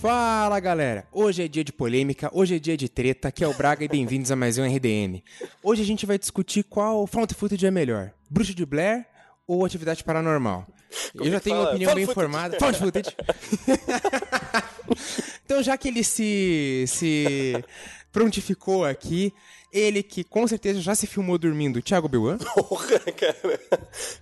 [0.00, 1.06] Fala galera!
[1.12, 3.88] Hoje é dia de polêmica, hoje é dia de treta, aqui é o Braga e
[3.88, 5.22] bem-vindos a mais um RDM.
[5.62, 9.04] Hoje a gente vai discutir qual found footage é melhor: Bruxo de Blair
[9.46, 10.66] ou Atividade Paranormal.
[11.12, 12.14] Como Eu já que tenho uma opinião Found bem footage.
[12.14, 12.58] formada.
[12.58, 13.14] Found footage.
[15.44, 17.62] então, já que ele se, se
[18.10, 19.34] prontificou aqui,
[19.72, 22.38] ele que com certeza já se filmou dormindo, Thiago Biwan.
[22.54, 23.60] Porra, cara.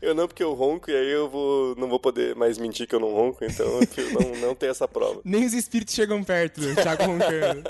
[0.01, 2.95] Eu não, porque eu ronco e aí eu vou, não vou poder mais mentir que
[2.95, 3.67] eu não ronco, então
[4.13, 5.21] não, não ter essa prova.
[5.25, 7.69] Nem os espíritos chegam perto do Thiago roncando.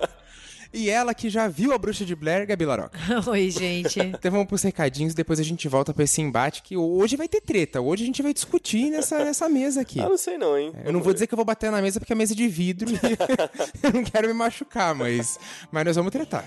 [0.73, 2.99] E ela que já viu a bruxa de Blair, Gabi Laroca.
[3.31, 3.99] Oi, gente.
[4.01, 7.41] Então vamos pros recadinhos, depois a gente volta pra esse embate que hoje vai ter
[7.41, 7.81] treta.
[7.81, 10.01] Hoje a gente vai discutir nessa, nessa mesa aqui.
[10.01, 10.73] Ah, não sei não, hein?
[10.85, 12.91] Eu não vou dizer que eu vou bater na mesa porque é mesa de vidro
[12.91, 12.95] e
[13.83, 15.39] eu não quero me machucar, mas,
[15.73, 16.45] mas nós vamos tretar.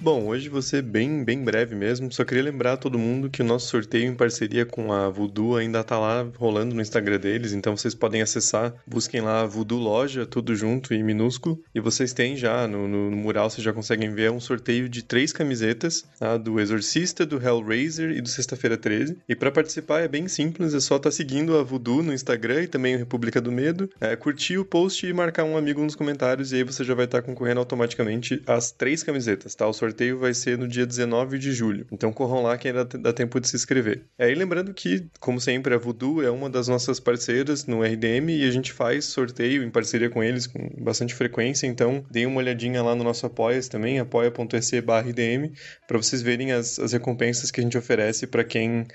[0.00, 2.10] Bom, hoje ser bem, bem breve mesmo.
[2.12, 5.56] Só queria lembrar a todo mundo que o nosso sorteio em parceria com a Voodoo
[5.56, 10.24] ainda tá lá rolando no Instagram deles, então vocês podem acessar, busquem lá Voodoo Loja,
[10.24, 14.14] tudo junto e minúsculo, e vocês têm já no, no- no mural, vocês já conseguem
[14.14, 16.36] ver um sorteio de três camisetas, tá?
[16.36, 19.18] do Exorcista, do Hellraiser e do Sexta-feira 13.
[19.28, 22.66] E para participar é bem simples, é só estar seguindo a Voodoo no Instagram e
[22.68, 26.52] também o República do Medo, é, curtir o post e marcar um amigo nos comentários,
[26.52, 29.66] e aí você já vai estar concorrendo automaticamente às três camisetas, tá?
[29.66, 31.86] O sorteio vai ser no dia 19 de julho.
[31.92, 34.04] Então corram lá que ainda dá tempo de se inscrever.
[34.18, 38.30] É, e lembrando que, como sempre, a Voodoo é uma das nossas parceiras no RDM
[38.30, 42.38] e a gente faz sorteio em parceria com eles com bastante frequência, então deem uma
[42.38, 45.52] olhadinha lá no nosso apoia também, apoia.se RDM,
[45.86, 48.86] para vocês verem as, as recompensas que a gente oferece para quem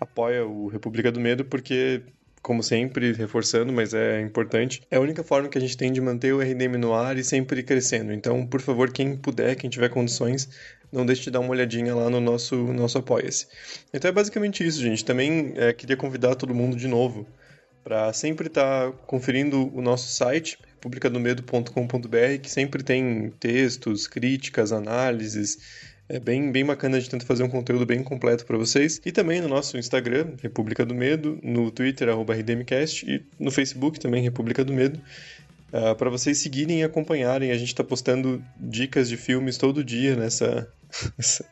[0.00, 2.02] apoia o República do Medo, porque
[2.48, 6.00] como sempre, reforçando, mas é importante, é a única forma que a gente tem de
[6.00, 8.10] manter o RDM no ar e sempre crescendo.
[8.10, 10.48] Então, por favor, quem puder, quem tiver condições,
[10.90, 13.48] não deixe de dar uma olhadinha lá no nosso, nosso Apoia-se.
[13.92, 15.04] Então é basicamente isso, gente.
[15.04, 17.28] Também é, queria convidar todo mundo de novo
[17.84, 25.58] para sempre estar conferindo o nosso site, republicadomedo.com.br, que sempre tem textos, críticas, análises.
[26.10, 28.98] É bem, bem bacana, a gente fazer um conteúdo bem completo para vocês.
[29.04, 34.00] E também no nosso Instagram, República do Medo, no Twitter, arroba RDMcast, e no Facebook
[34.00, 34.98] também, República do Medo.
[35.98, 37.50] para vocês seguirem e acompanharem.
[37.50, 40.66] A gente está postando dicas de filmes todo dia nessa,
[41.18, 41.44] essa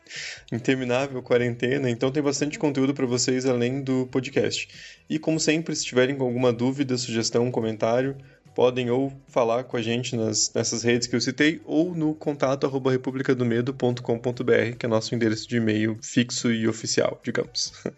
[0.51, 4.67] interminável quarentena, então tem bastante conteúdo para vocês além do podcast.
[5.07, 8.17] E como sempre, se tiverem alguma dúvida, sugestão, comentário,
[8.57, 12.65] podem ou falar com a gente nas, nessas redes que eu citei, ou no contato
[12.65, 17.71] arroba republicadomedo.com.br, que é nosso endereço de e-mail fixo e oficial, digamos.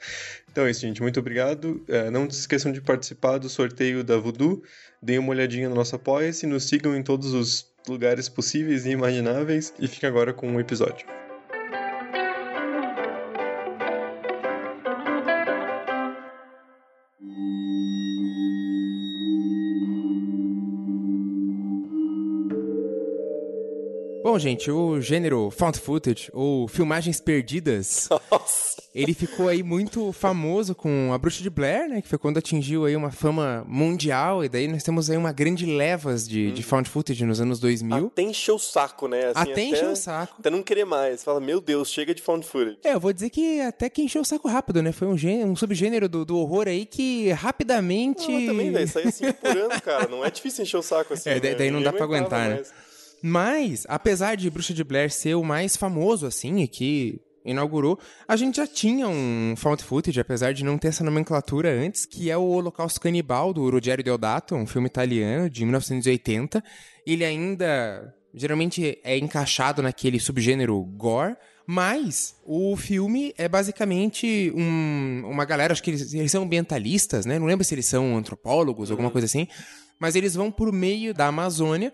[0.51, 0.99] Então é isso, gente.
[0.99, 1.85] Muito obrigado.
[1.87, 4.63] É, não se esqueçam de participar do sorteio da Voodoo.
[4.99, 9.71] Deem uma olhadinha no nosso Apoia-se, nos sigam em todos os lugares possíveis e imagináveis.
[9.79, 11.05] E fiquem agora com o episódio.
[24.29, 28.79] Bom, gente, o gênero found footage, ou filmagens perdidas, Nossa.
[28.93, 31.99] ele ficou aí muito famoso com a Bruxa de Blair, né?
[31.99, 35.65] Que foi quando atingiu aí uma fama mundial, e daí nós temos aí uma grande
[35.65, 38.05] levas de, de found footage nos anos 2000.
[38.05, 39.31] Até encheu o saco, né?
[39.35, 40.35] Assim, Até encheu o saco.
[40.37, 41.23] Até não querer mais.
[41.23, 42.77] Fala, meu Deus, chega de found footage.
[42.83, 44.91] É, eu vou dizer que até que encheu o saco rápido, né?
[44.91, 48.31] Foi um, gê- um subgênero do, do horror aí que rapidamente.
[48.31, 50.07] Não, também, velho, sair assim por ano, cara.
[50.07, 51.31] Não é difícil encher o saco assim.
[51.31, 51.57] É, daí- né?
[51.57, 52.61] daí não dá pra aguentar, né?
[53.21, 57.97] Mas, apesar de Bruxa de Blair ser o mais famoso, assim, e que inaugurou,
[58.27, 62.29] a gente já tinha um found footage, apesar de não ter essa nomenclatura antes, que
[62.29, 66.63] é o Holocausto Canibal, do Ruggero Deodato, um filme italiano de 1980.
[67.05, 71.35] Ele ainda, geralmente, é encaixado naquele subgênero gore,
[71.65, 77.37] mas o filme é basicamente um- uma galera, acho que eles, eles são ambientalistas, né?
[77.39, 79.47] Não lembro se eles são antropólogos, alguma coisa assim.
[79.99, 81.91] Mas eles vão por meio da Amazônia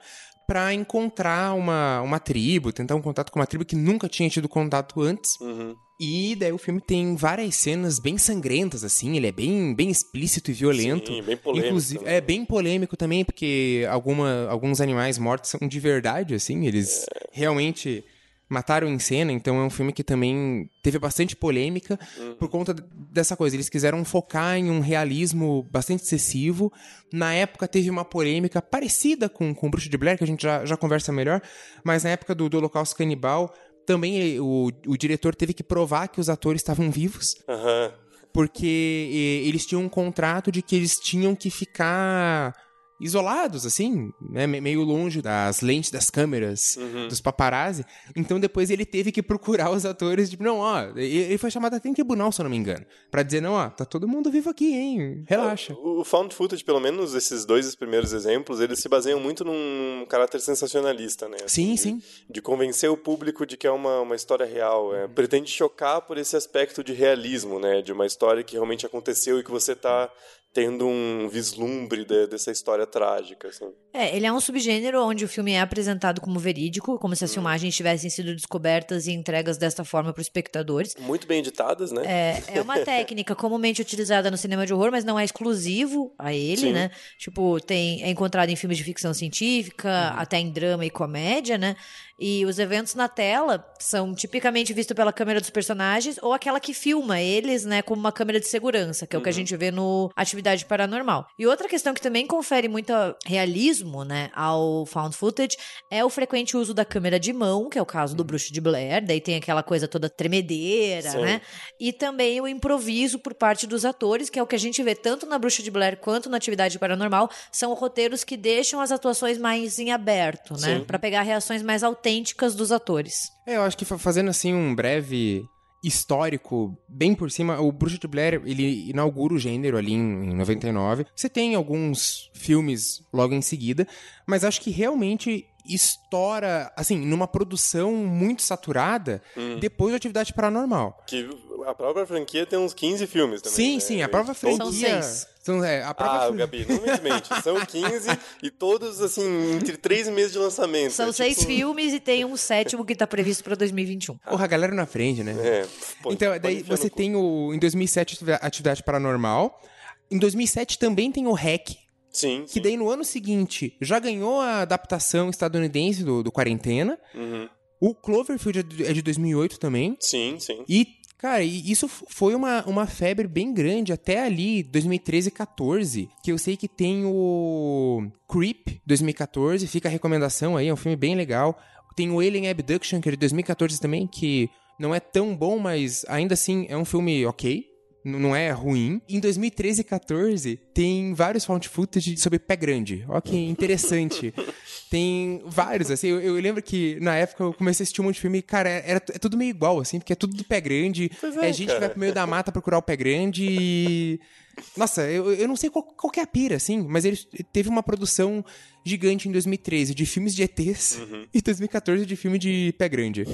[0.48, 4.48] para encontrar uma, uma tribo, tentar um contato com uma tribo que nunca tinha tido
[4.48, 5.40] contato antes.
[5.40, 5.76] Uhum.
[6.00, 10.52] E daí o filme tem várias cenas bem sangrentas, assim, ele é bem, bem explícito
[10.52, 11.08] e violento.
[11.14, 12.14] Sim, bem polêmico Inclusive, também.
[12.14, 17.30] é bem polêmico também, porque alguma, alguns animais mortos são de verdade, assim, eles É.
[17.32, 18.04] realmente
[18.48, 22.36] mataram em cena, então é um filme que também teve bastante polêmica Uhum.
[22.36, 22.76] por conta
[23.12, 23.56] dessa coisa.
[23.56, 26.72] Eles quiseram focar em um realismo bastante excessivo.
[27.12, 30.44] Na época teve uma polêmica parecida com, com o Bruxo de Blair, que a gente
[30.44, 31.42] já, já conversa melhor,
[31.84, 33.54] mas na época do, do Holocausto Canibal,
[33.86, 37.36] também o, o diretor teve que provar que os atores estavam vivos.
[37.48, 37.92] Aham.
[38.34, 38.66] porque
[39.12, 42.54] e, eles tinham um contrato de que eles tinham que ficar
[43.00, 47.08] isolados, assim, né, meio longe das lentes das câmeras, Uhum.
[47.08, 47.84] dos paparazzi.
[48.16, 51.90] Então depois ele teve que procurar os atores, tipo, não, ó, ele foi chamado até
[51.90, 54.50] em tribunal, se eu não me engano, pra dizer, não, ó, tá todo mundo vivo
[54.50, 55.74] aqui, hein, relaxa.
[55.74, 60.06] O o found footage, pelo menos esses dois primeiros exemplos, eles se baseiam muito num
[60.10, 61.38] caráter sensacionalista, né?
[61.48, 62.02] Sim, de, sim.
[62.30, 64.94] De convencer o público de que é uma, uma história real.
[64.96, 67.82] É, pretende chocar por esse aspecto de realismo, né?
[67.82, 70.12] De uma história que realmente aconteceu e que você tá
[70.56, 73.66] tendo um vislumbre de- dessa história trágica, assim.
[73.94, 77.34] É, ele é um subgênero onde o filme é apresentado como verídico, como se as
[77.34, 80.96] filmagens tivessem sido descobertas e entregas desta forma para os espectadores.
[80.98, 82.04] Muito bem editadas, né?
[82.06, 86.34] É, é uma técnica comumente utilizada no cinema de horror, mas não é exclusivo a
[86.34, 86.72] ele, Sim.
[86.72, 86.90] né?
[87.18, 91.76] Tipo, tem, é encontrado em filmes de ficção científica, até em drama e comédia, né?
[92.18, 96.74] E os eventos na tela são tipicamente vistos pela câmera dos personagens ou aquela que
[96.74, 99.70] filma eles, né, como uma câmera de segurança, que é o que a gente vê
[99.70, 101.26] no Atividade Paranormal.
[101.40, 102.94] E outra questão que também confere muito
[103.26, 105.58] realismo, né, ao found footage
[105.90, 108.62] é o frequente uso da câmera de mão, que é o caso do Bruxo de
[108.62, 111.22] Blair, daí tem aquela coisa toda tremedeira, Sim.
[111.22, 111.42] né?
[111.80, 114.94] E também o improviso por parte dos atores, que é o que a gente vê
[114.96, 119.38] tanto na Bruxa de Blair quanto na Atividade Paranormal, são roteiros que deixam as atuações
[119.38, 120.80] mais em aberto, né?
[120.86, 123.30] Pra pegar reações mais autênticas dos atores.
[123.48, 125.48] É, eu acho que fa- fazendo assim um breve
[125.86, 130.36] histórico bem por cima, o Bruxa de Blair, ele inaugura o gênero ali em, em
[130.36, 131.06] 99.
[131.16, 133.88] Você tem alguns filmes logo em seguida,
[134.26, 139.22] mas acho que realmente estoura, assim, numa produção muito saturada
[139.60, 141.04] depois da Atividade Paranormal.
[141.08, 141.28] Que
[141.66, 143.56] a própria franquia tem uns 15 filmes também.
[143.56, 143.80] Sim, né?
[143.80, 144.58] sim, a própria franquia...
[144.66, 145.28] São seis.
[145.42, 147.30] São, é, a própria Ah, fran- Gabi, não me mente.
[147.44, 148.10] São 15
[148.42, 150.92] e todos, assim, entre três meses de lançamento.
[150.92, 154.18] São É seis tipo- filmes e tem um sétimo que tá previsto pra 2021.
[154.18, 155.36] Porra, a galera na frente, né?
[155.40, 155.68] É,
[156.02, 157.54] pô, então, daí você tem o.
[157.54, 159.62] Em 2007, ativi- Atividade Paranormal.
[160.10, 161.78] Em 2007 também tem o REC,
[162.16, 162.62] Sim, que sim.
[162.62, 166.98] daí no ano seguinte já ganhou a adaptação estadunidense do, do Quarentena.
[167.14, 167.50] Uhum.
[167.80, 169.98] O Cloverfield é de- é de 2008 também.
[170.00, 170.64] Sim, sim.
[170.68, 176.10] E, cara, isso foi uma, uma febre bem grande até ali, 2013 e 14.
[176.24, 179.68] Que eu sei que tem o Creep, 2014.
[179.68, 181.60] Fica a recomendação aí, é um filme bem legal.
[181.96, 186.04] Tem o Alien Abduction, que é de 2014 também, que não é tão bom, mas
[186.08, 187.66] ainda assim é um filme ok.
[188.06, 189.02] Não é ruim.
[189.10, 193.04] Em 2013 e 14, tem vários found footage sobre pé grande.
[193.10, 194.32] Ó que interessante.
[194.92, 196.10] tem vários, assim.
[196.10, 198.42] Eu, eu lembro que na época eu comecei a assistir um monte de filme e,
[198.44, 201.10] cara, era, é tudo meio igual, assim, porque é tudo do pé grande.
[201.20, 204.20] Pois é, é, gente que vai pro meio da mata procurar o pé grande e.
[204.78, 207.18] Nossa, eu, eu não sei qual, qual é a pira, assim, mas ele
[207.52, 208.46] teve uma produção
[208.86, 211.26] gigante em 2013 de filmes de ETs Uhum.
[211.34, 213.26] e 2014 de filme de pé grande.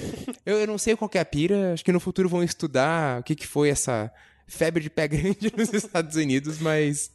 [0.45, 3.19] eu, eu não sei qual que é a pira, acho que no futuro vão estudar
[3.19, 4.12] o que, que foi essa
[4.51, 7.12] febre de pé grande nos Estados Unidos, mas.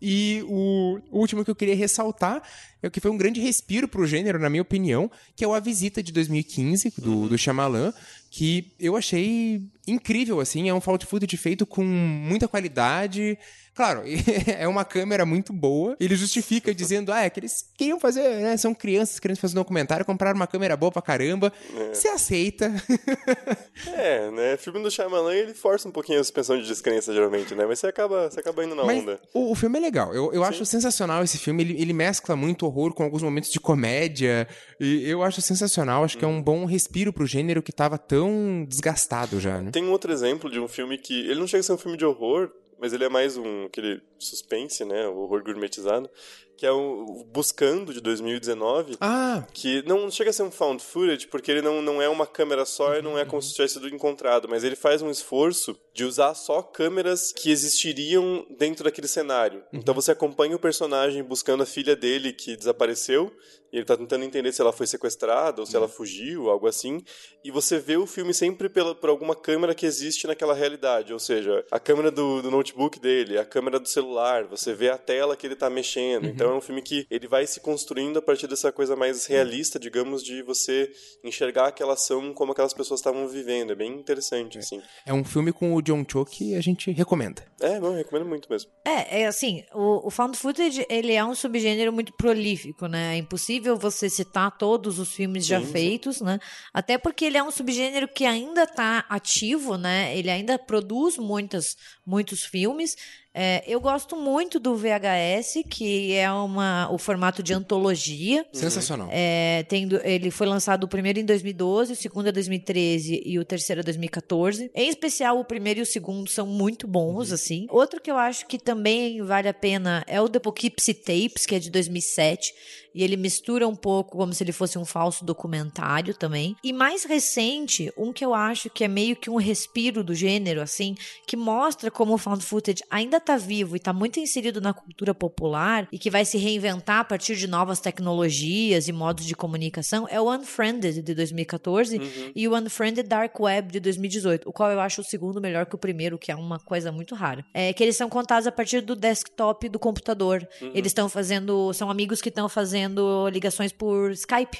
[0.00, 2.42] E o, o último que eu queria ressaltar
[2.82, 5.54] é o que foi um grande respiro pro gênero, na minha opinião, que é o
[5.54, 7.92] A Visita de 2015, do, do Shyamalan,
[8.30, 13.38] que eu achei incrível, assim, é um found footage feito com muita qualidade.
[13.74, 14.02] Claro,
[14.58, 15.96] é uma câmera muito boa.
[16.00, 18.56] Ele justifica dizendo, ah, é que eles queriam fazer, né?
[18.56, 21.52] São crianças querendo fazer um documentário, compraram uma câmera boa pra caramba.
[21.92, 22.72] Você aceita.
[23.88, 24.56] É, né?
[24.56, 27.66] Filme do Shyamalan, ele força um pouquinho a suspensão de descrença, geralmente, né?
[27.66, 29.20] Mas você acaba, você acaba indo na Mas onda.
[29.32, 30.14] o, o filme é legal.
[30.14, 31.62] Eu, eu acho sensacional esse filme.
[31.62, 34.48] Ele, ele mescla muito horror com alguns momentos de comédia.
[34.80, 36.04] E eu acho sensacional.
[36.04, 39.70] Acho que é um bom respiro pro gênero que tava tão desgastado já, né?
[39.70, 41.28] Tem um outro exemplo de um filme que...
[41.28, 42.50] Ele não chega a ser um filme de horror,
[42.80, 43.66] mas ele é mais um...
[43.66, 45.06] aquele suspense, né?
[45.08, 46.08] O horror gourmetizado.
[46.56, 48.96] Que é o Buscando, de 2019.
[49.00, 52.26] Ah, que não chega a ser um found footage, porque ele não, não é uma
[52.26, 55.78] câmera só e não é como se tivesse sido encontrado, mas ele faz um esforço
[55.92, 59.62] de usar só câmeras que existiriam dentro daquele cenário.
[59.72, 63.32] Então você acompanha o personagem buscando a filha dele que desapareceu,
[63.72, 67.02] e ele tá tentando entender se ela foi sequestrada ou se ela fugiu, algo assim,
[67.44, 71.18] e você vê o filme sempre pela, por alguma câmera que existe naquela realidade, ou
[71.18, 75.36] seja, a câmera do, do notebook dele, a câmera do celular, você vê a tela
[75.36, 76.26] que ele tá mexendo.
[76.26, 79.78] Então é um filme que ele vai se construindo a partir dessa coisa mais realista,
[79.78, 80.90] digamos, de você
[81.24, 83.72] enxergar aquela ação como aquelas pessoas estavam vivendo.
[83.72, 84.80] É bem interessante, assim.
[85.04, 87.42] é um filme com o John Cho que a gente recomenda.
[87.60, 88.70] É, bom, eu recomendo muito mesmo.
[88.84, 93.14] É, é assim, o, o found footage, ele é um subgênero muito prolífico, né?
[93.14, 95.72] É impossível você citar todos os filmes já Sim, sim.
[95.72, 96.38] feitos, né?
[96.72, 100.16] Até porque ele é um subgênero que ainda tá ativo, né?
[100.16, 102.96] Ele ainda produz muitas, muitos filmes.
[103.38, 108.46] É, eu gosto muito do VHS, que é uma, o formato de antologia.
[108.50, 109.08] Sensacional.
[109.12, 113.44] É, tendo, ele foi lançado o primeiro em 2012, o segundo é 2013 e o
[113.44, 114.70] terceiro é 2014.
[114.74, 117.66] Em especial, o primeiro e o segundo são muito bons, assim.
[117.68, 121.54] Outro que eu acho que também vale a pena é o The Poughkeepsie Tapes, que
[121.54, 122.54] é de 2007.
[122.96, 126.56] E ele mistura um pouco como se ele fosse um falso documentário também.
[126.64, 130.62] E mais recente, um que eu acho que é meio que um respiro do gênero,
[130.62, 130.94] assim,
[131.26, 135.12] que mostra como o found footage ainda tá vivo e tá muito inserido na cultura
[135.12, 140.06] popular e que vai se reinventar a partir de novas tecnologias e modos de comunicação,
[140.08, 144.80] é o Unfriended de 2014 e o Unfriended Dark Web de 2018, o qual eu
[144.80, 147.44] acho o segundo melhor que o primeiro, que é uma coisa muito rara.
[147.52, 150.46] É que eles são contados a partir do desktop do computador.
[150.60, 154.58] Eles estão fazendo, são amigos que estão fazendo ligações por Skype.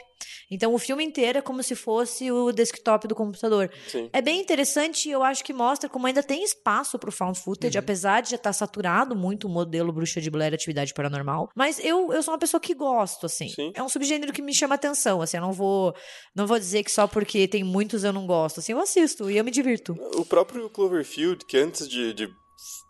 [0.50, 3.70] Então o filme inteiro é como se fosse o desktop do computador.
[3.88, 4.08] Sim.
[4.12, 7.76] É bem interessante e eu acho que mostra como ainda tem espaço pro found footage,
[7.76, 11.50] apesar de já estar saturado muito o modelo Bruxa de Blair Atividade Paranormal.
[11.54, 13.48] Mas eu, eu sou uma pessoa que gosto, assim.
[13.48, 13.72] Sim.
[13.74, 15.36] É um subgênero que me chama atenção, assim.
[15.36, 15.94] Eu não vou,
[16.34, 18.60] não vou dizer que só porque tem muitos eu não gosto.
[18.60, 19.96] Assim, eu assisto e eu me divirto.
[20.16, 22.34] O próprio Cloverfield, que antes de, de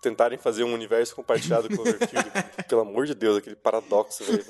[0.01, 2.31] tentarem fazer um universo compartilhado com Cloverfield,
[2.69, 4.45] pelo amor de Deus, aquele paradoxo, velho.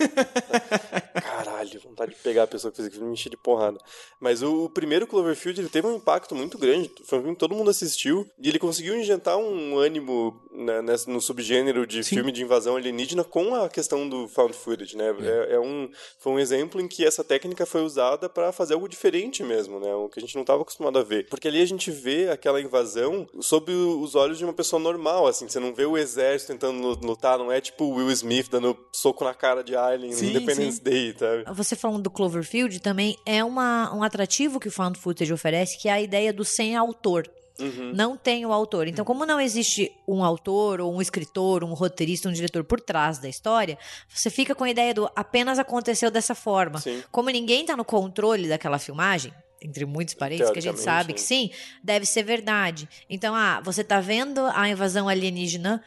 [1.73, 3.78] Caralho, vontade de pegar a pessoa que fez aquilo e me encher de porrada.
[4.20, 6.90] Mas o, primeiro Cloverfield, ele teve um impacto muito grande.
[7.04, 11.11] Foi um filme que todo mundo assistiu e ele conseguiu injetar um ânimo né, nessa-
[11.11, 15.14] no subgênero de filme de invasão alienígena com a questão do found footage, né?
[15.50, 18.88] É, é um, foi um exemplo em que essa técnica foi usada pra fazer algo
[18.88, 19.94] diferente mesmo, né?
[19.94, 21.28] O que a gente não estava acostumado a ver.
[21.28, 25.46] Porque ali a gente vê aquela invasão sob os olhos de uma pessoa normal, assim.
[25.49, 28.76] Você não vê o exército tentando lu- lutar, não é tipo o Will Smith dando
[28.92, 30.82] soco na cara de Alien Sim, no Independence sim.
[30.82, 31.42] Day, sabe?
[31.56, 35.88] Você falando do Cloverfield também é uma, um atrativo que o found footage oferece, que
[35.88, 37.28] é a ideia do sem autor.
[37.94, 38.86] Não tem o autor.
[38.86, 43.18] Então, como não existe um autor, ou um escritor, um roteirista, um diretor por trás
[43.18, 46.78] da história, você fica com a ideia do apenas aconteceu dessa forma.
[46.80, 47.02] Sim.
[47.10, 49.32] Como ninguém está no controle daquela filmagem,
[49.62, 51.50] entre muitos parênteses, que a gente sabe que sim,
[51.82, 52.86] deve ser verdade.
[53.08, 55.82] Então, ah, você tá vendo a invasão alienígena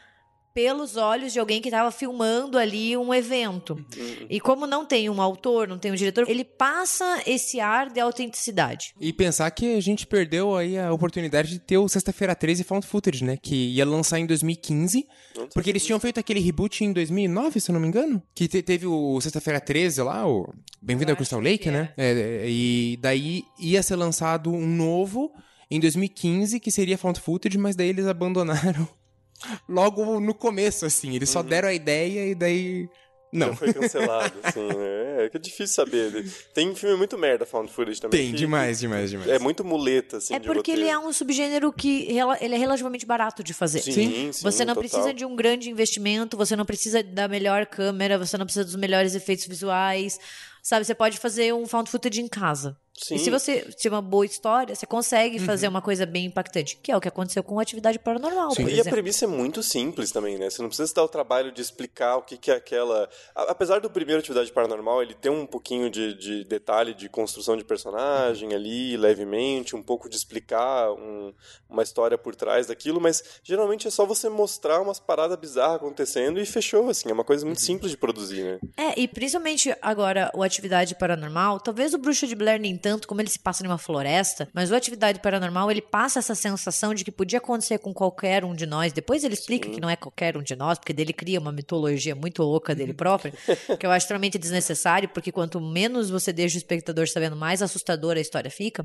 [0.54, 3.84] pelos olhos de alguém que estava filmando ali um evento.
[4.28, 8.00] E como não tem um autor, não tem um diretor, ele passa esse ar de
[8.00, 8.92] autenticidade.
[9.00, 12.86] E pensar que a gente perdeu aí a oportunidade de ter o Sexta-feira 13 Found
[12.86, 13.36] Footage, né?
[13.40, 15.06] Que ia lançar em 2015.
[15.54, 18.22] Porque eles tinham feito aquele reboot em 2009, se eu não me engano.
[18.34, 20.52] Que te- teve o Sexta-feira 13 lá, o
[20.82, 21.92] Bem-vindo ao Crystal Lake, né?
[21.96, 25.30] É, é, e daí ia ser lançado um novo
[25.70, 28.88] em 2015, que seria Found Footage, mas daí eles abandonaram
[29.68, 31.14] logo no começo, assim.
[31.14, 32.88] Eles só deram a ideia e daí.
[33.32, 33.50] Não.
[33.50, 35.26] Já foi cancelado, assim, né?
[35.26, 36.28] É que é difícil saber.
[36.52, 38.20] Tem filme muito merda, Found Footage também.
[38.22, 39.30] Tem, que- demais, demais, demais.
[39.30, 42.08] É muito muleta, assim, é de porque ele é um subgênero que
[42.40, 43.82] ele é relativamente barato de fazer.
[43.82, 44.88] Sim, sim, Você não total.
[44.90, 48.74] precisa de um grande investimento, você não precisa da melhor câmera, você não precisa dos
[48.74, 50.18] melhores efeitos visuais.
[50.60, 52.76] Sabe, você pode fazer um found footage em casa.
[52.92, 53.14] Sim.
[53.14, 55.46] E se você tiver uma boa história, você consegue Uhum.
[55.46, 58.64] fazer uma coisa bem impactante, que é o que aconteceu com atividade paranormal, por E
[58.66, 58.90] a exemplo.
[58.90, 60.50] premissa é muito simples também, né?
[60.50, 63.08] Você não precisa dar o trabalho de explicar o que, que é aquela.
[63.34, 67.56] A- Apesar do primeiro Atividade Paranormal, ele tem um pouquinho de, de detalhe de construção
[67.56, 71.32] de personagem ali, levemente, um pouco de explicar um-
[71.68, 76.40] uma história por trás daquilo, mas geralmente é só você mostrar umas paradas bizarras acontecendo
[76.40, 77.08] e fechou, assim.
[77.08, 78.58] É uma coisa muito simples de produzir, né?
[78.76, 83.20] É, e principalmente agora o Atividade Paranormal, talvez o Bruxa de Blair nem tanto, como
[83.20, 87.12] ele se passa numa floresta, mas o Atividade Paranormal, ele passa essa sensação de que
[87.12, 88.92] podia acontecer com qualquer um de nós.
[88.92, 92.14] Depois ele explica que não é qualquer um de nós, porque dele cria uma mitologia
[92.14, 93.32] muito louca dele próprio,
[93.78, 98.18] que eu acho extremamente desnecessário, porque quanto menos você deixa o espectador sabendo, mais assustadora
[98.18, 98.84] a história fica.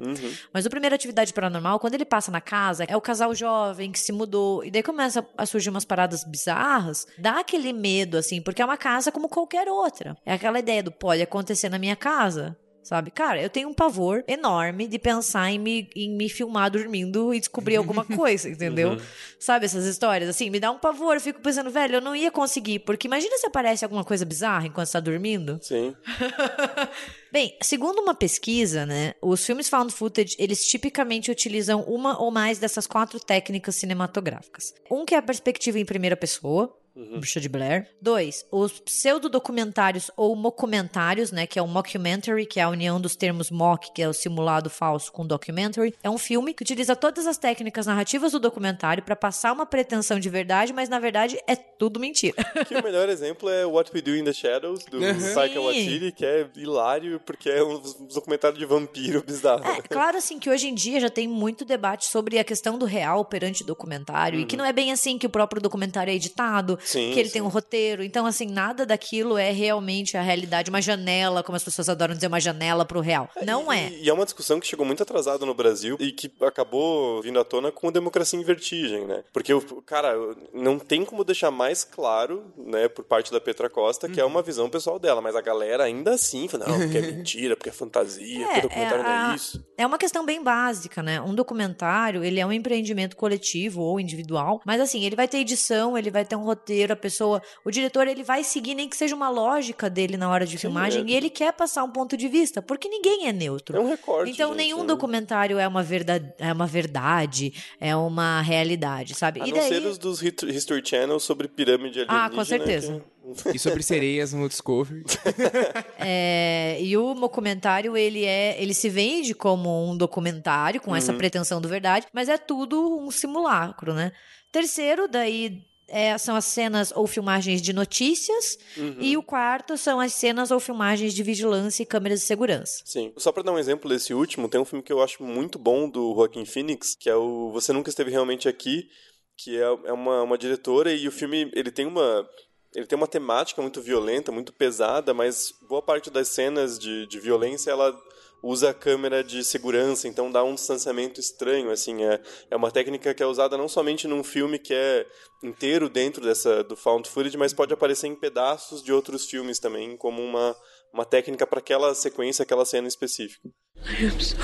[0.53, 3.99] Mas o primeiro Atividade Paranormal, quando ele passa na casa, é o casal jovem que
[3.99, 8.61] se mudou, e daí começa a surgir umas paradas bizarras, dá aquele medo, assim, porque
[8.61, 10.17] é uma casa como qualquer outra.
[10.25, 12.57] É aquela ideia do pode acontecer na minha casa.
[12.85, 13.09] Sabe?
[13.09, 17.39] Cara, eu tenho um pavor enorme de pensar em me, em me filmar dormindo e
[17.39, 19.01] descobrir alguma coisa, entendeu?
[19.39, 20.29] Sabe essas histórias?
[20.29, 21.15] Assim, me dá um pavor.
[21.15, 22.77] Eu fico pensando, velho, eu não ia conseguir.
[22.77, 25.57] Porque imagina se aparece alguma coisa bizarra enquanto você tá dormindo.
[25.63, 25.95] Sim.
[27.33, 32.59] Bem, segundo uma pesquisa, né, os filmes found footage, eles tipicamente utilizam uma ou mais
[32.59, 34.75] dessas quatro técnicas cinematográficas.
[34.91, 37.87] Um que é a perspectiva em primeira pessoa, Bruxa de Blair.
[38.01, 43.15] Dois, os pseudodocumentários ou mockumentários, né, que é o mockumentary, que é a união dos
[43.15, 45.93] termos mock, que é o simulado falso, com documentary.
[46.01, 50.19] É um filme que utiliza todas as técnicas narrativas do documentário para passar uma pretensão
[50.19, 52.35] de verdade, mas na verdade é tudo mentira.
[52.65, 54.99] Que o melhor exemplo é What We Do in the Shadows, do
[55.33, 57.79] Taika Waititi, que é hilário porque é um
[58.11, 59.63] documentário de vampiro bizarro.
[59.65, 62.85] É, claro, assim, que hoje em dia já tem muito debate sobre a questão do
[62.85, 66.79] real perante documentário, e que não é bem assim que o próprio documentário é editado,
[66.85, 67.33] Sim, que ele sim.
[67.33, 68.03] tem um roteiro.
[68.03, 72.27] Então, assim, nada daquilo é realmente a realidade, uma janela, como as pessoas adoram dizer,
[72.27, 73.29] uma janela pro real.
[73.45, 73.89] Não e, é.
[74.01, 77.43] E é uma discussão que chegou muito atrasada no Brasil e que acabou vindo à
[77.43, 79.23] tona com a democracia em vertigem, né?
[79.33, 80.13] Porque, o cara,
[80.53, 84.31] não tem como deixar mais claro, né, por parte da Petra Costa, que é Uhum.
[84.31, 87.69] uma visão pessoal dela, mas a galera ainda assim fala, não, porque é mentira, porque
[87.69, 89.65] é fantasia, porque o documentário não a- é isso.
[89.77, 91.19] é uma questão bem básica, né?
[91.21, 95.97] Um documentário, ele é um empreendimento coletivo ou individual, mas assim, ele vai ter edição,
[95.97, 99.15] ele vai ter um roteiro, a pessoa, o diretor, ele vai seguir nem que seja
[99.15, 101.05] uma lógica dele na hora de filmagem, é.
[101.09, 103.77] e ele quer passar um ponto de vista, porque ninguém é neutro.
[103.77, 104.87] É um recorte, Então, gente, nenhum né?
[104.87, 109.41] documentário é uma, verdade, é uma verdade, é uma realidade, sabe?
[109.41, 109.69] A e não daí...
[109.69, 112.25] ser os dos History Channel sobre pirâmide alienígena.
[112.25, 113.01] Ah, com certeza.
[113.43, 115.03] que- E sobre sereias no Discovery.
[115.97, 121.59] É, e o documentário, ele é, ele se vende como um documentário com essa pretensão
[121.59, 124.11] do verdade, mas é tudo um simulacro, né?
[124.51, 128.57] Terceiro, daí é, são as cenas ou filmagens de notícias
[128.99, 132.81] e o quarto são as cenas ou filmagens de vigilância e câmeras de segurança.
[132.85, 133.13] Sim.
[133.17, 135.89] Só pra dar um exemplo desse último, tem um filme que eu acho muito bom
[135.89, 138.89] do Joaquin Phoenix, que é o Você Nunca Esteve Realmente Aqui,
[139.37, 142.27] que é, é uma, uma diretora e o filme, ele tem uma...
[142.73, 147.21] Ele tem uma temática muito violenta, muito pesada, mas boa parte das cenas de, de
[147.21, 147.97] violência, ela
[148.41, 153.13] usa a câmera de segurança, então dá um distanciamento estranho, assim, é, é uma técnica
[153.13, 155.05] que é usada não somente num filme que é
[155.43, 159.97] inteiro dentro dessa do found footage, mas pode aparecer em pedaços de outros filmes também,
[159.97, 160.55] como uma,
[160.93, 163.49] uma técnica para aquela sequência, aquela cena específica.
[163.77, 164.35] I am so,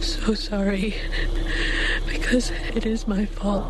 [0.00, 0.94] so sorry.
[2.06, 3.64] Because it is my fault.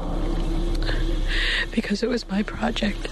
[1.71, 3.09] Because it was my project.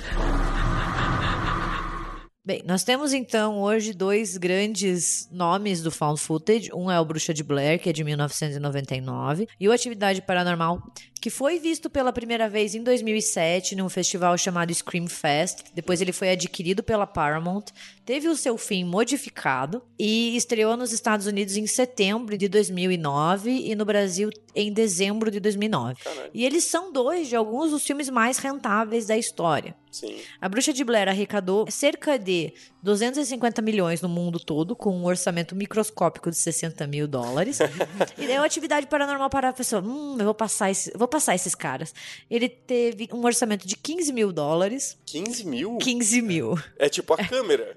[2.45, 6.71] Bem, nós temos então hoje dois grandes nomes do found footage.
[6.75, 10.83] Um é o Bruxa de Blair, que é de 1999, e o Atividade Paranormal,
[11.23, 15.61] que foi visto pela primeira vez em 2007 num festival chamado Scream Fest.
[15.73, 17.67] Depois ele foi adquirido pela Paramount,
[18.05, 23.73] teve o seu fim modificado e estreou nos Estados Unidos em setembro de 2009 e
[23.77, 25.95] no Brasil em dezembro de 2009.
[26.35, 29.77] E eles são dois de alguns dos filmes mais rentáveis da história.
[29.93, 30.17] Sim.
[30.41, 32.53] A Bruxa de Blair arrecadou cerca de
[32.83, 37.59] 250 milhões no mundo todo, com um orçamento microscópico de 60 mil dólares.
[38.19, 39.81] e daí uma atividade paranormal para a pessoa.
[39.81, 41.95] Hum, eu vou passar, esse, vou passar esses caras.
[42.29, 44.99] Ele teve um orçamento de 15 mil dólares.
[45.07, 45.79] 15 mil?
[45.79, 46.59] 15 mil.
[46.77, 47.77] É tipo a câmera.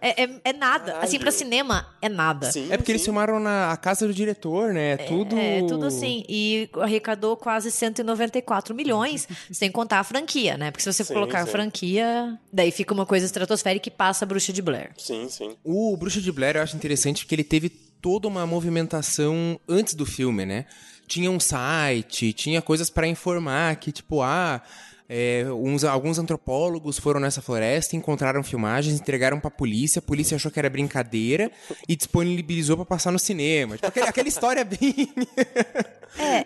[0.00, 0.86] É, é, é nada.
[0.86, 1.04] Caralho.
[1.04, 2.50] Assim, pra cinema, é nada.
[2.50, 3.06] Sim, É porque eles sim.
[3.06, 4.92] filmaram na a casa do diretor, né?
[4.92, 5.36] É tudo.
[5.38, 6.24] É, tudo assim.
[6.28, 10.70] E arrecadou quase 194 milhões, sem contar a franquia, né?
[10.70, 14.28] Porque se você Sim, colocar a franquia, daí fica uma coisa estratosférica e passa a
[14.28, 14.90] Bruxa de Blair.
[14.98, 15.56] Sim, sim.
[15.64, 20.06] O Bruxa de Blair eu acho interessante porque ele teve toda uma movimentação antes do
[20.06, 20.66] filme, né?
[21.06, 24.60] Tinha um site, tinha coisas pra informar que, tipo, ah.
[25.08, 30.50] é, uns, alguns antropólogos foram nessa floresta, encontraram filmagens, entregaram pra polícia, a polícia achou
[30.50, 31.50] que era brincadeira
[31.88, 33.76] e disponibilizou pra passar no cinema.
[33.76, 35.12] Tipo, aquele- aquela história bem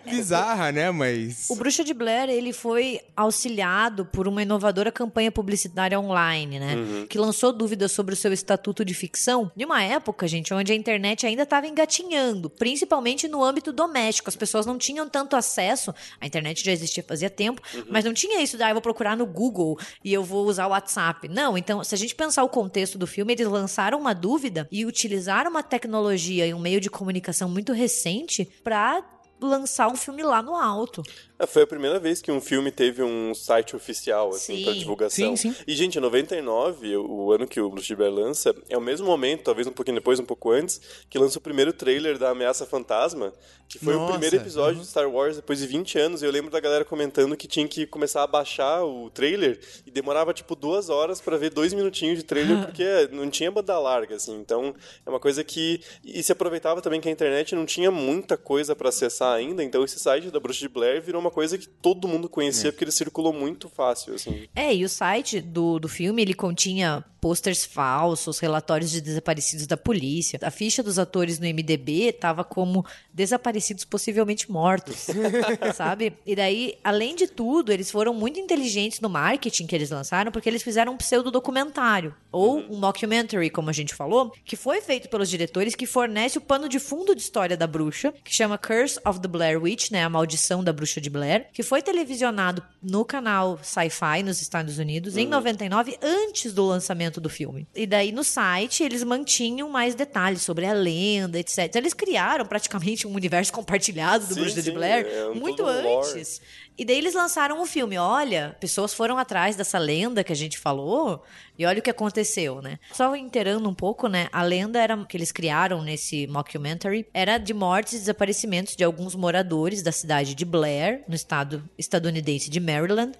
[0.09, 0.91] bizarra, né?
[0.91, 1.49] Mas.
[1.49, 6.75] O Bruxa de Blair, ele foi auxiliado por uma inovadora campanha publicitária online, né?
[7.09, 10.75] Que lançou dúvidas sobre o seu estatuto de ficção de uma época, gente, onde a
[10.75, 14.29] internet ainda estava engatinhando, principalmente no âmbito doméstico.
[14.29, 18.41] As pessoas não tinham tanto acesso, a internet já existia fazia tempo, mas não tinha
[18.41, 21.27] isso, da ah, eu vou procurar no Google e eu vou usar o WhatsApp.
[21.27, 24.85] Não, então, se a gente pensar o contexto do filme, eles lançaram uma dúvida e
[24.85, 29.03] utilizaram uma tecnologia e um meio de comunicação muito recente para
[29.41, 31.01] lançar um filme lá no alto.
[31.41, 34.63] É, Foi a primeira vez que um filme teve um site oficial, assim, Sim.
[34.63, 35.35] pra divulgação.
[35.35, 35.63] Sim, sim.
[35.65, 39.71] E, gente, 99, o ano que o Bruce lança, é o mesmo momento, talvez um
[39.71, 43.33] pouquinho depois, um pouco antes, que lança o primeiro trailer da Ameaça Fantasma,
[43.67, 44.81] que foi Nossa, o primeiro episódio uhum.
[44.81, 46.21] de Star Wars depois de 20 anos.
[46.21, 49.89] E eu lembro da galera comentando que tinha que começar a baixar o trailer e
[49.89, 54.15] demorava, tipo, duas horas pra ver dois minutinhos de trailer, porque não tinha banda larga,
[54.15, 54.35] assim.
[54.35, 54.75] Então,
[55.05, 55.81] é uma coisa que...
[56.03, 59.83] E se aproveitava também que a internet não tinha muita coisa pra acessar ainda, então
[59.83, 62.91] esse site da Bruxa de Blair virou uma coisa que todo mundo conhecia, porque ele
[62.91, 64.47] circulou muito fácil, assim.
[64.55, 69.77] É, e o site do, do filme, ele continha posters falsos, relatórios de desaparecidos da
[69.77, 70.39] polícia.
[70.41, 75.07] A ficha dos atores no MDB tava como desaparecidos possivelmente mortos,
[75.75, 76.13] sabe?
[76.25, 80.49] E daí, além de tudo, eles foram muito inteligentes no marketing que eles lançaram, porque
[80.49, 85.29] eles fizeram um pseudo-documentário, ou um mockumentary, como a gente falou, que foi feito pelos
[85.29, 89.19] diretores, que fornece o pano de fundo de história da bruxa, que chama Curse of
[89.19, 90.03] the Blair Witch, né?
[90.03, 95.17] A Maldição da Bruxa de Blair, que foi televisionado no canal Sci-Fi nos Estados Unidos
[95.17, 97.67] em 99, antes do lançamento do filme.
[97.75, 101.75] E daí no site eles mantinham mais detalhes sobre a lenda, etc.
[101.75, 105.87] Eles criaram praticamente um universo compartilhado do Sim, Bruxa de Blair é um muito lore.
[105.87, 106.41] antes.
[106.77, 107.97] E daí eles lançaram o filme.
[107.97, 111.21] Olha, pessoas foram atrás dessa lenda que a gente falou
[111.59, 112.79] e olha o que aconteceu, né?
[112.93, 114.27] Só inteirando um pouco, né?
[114.31, 119.15] A lenda era que eles criaram nesse mockumentary era de mortes e desaparecimentos de alguns
[119.15, 123.11] moradores da cidade de Blair, no estado estadunidense de Maryland.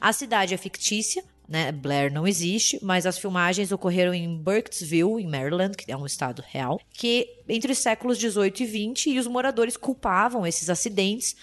[0.00, 1.72] A cidade é fictícia, né?
[1.72, 6.44] Blair não existe, mas as filmagens ocorreram em Burkittsville, em Maryland, que é um estado
[6.46, 11.34] real, que entre os séculos 18 e 20, e os moradores culpavam esses acidentes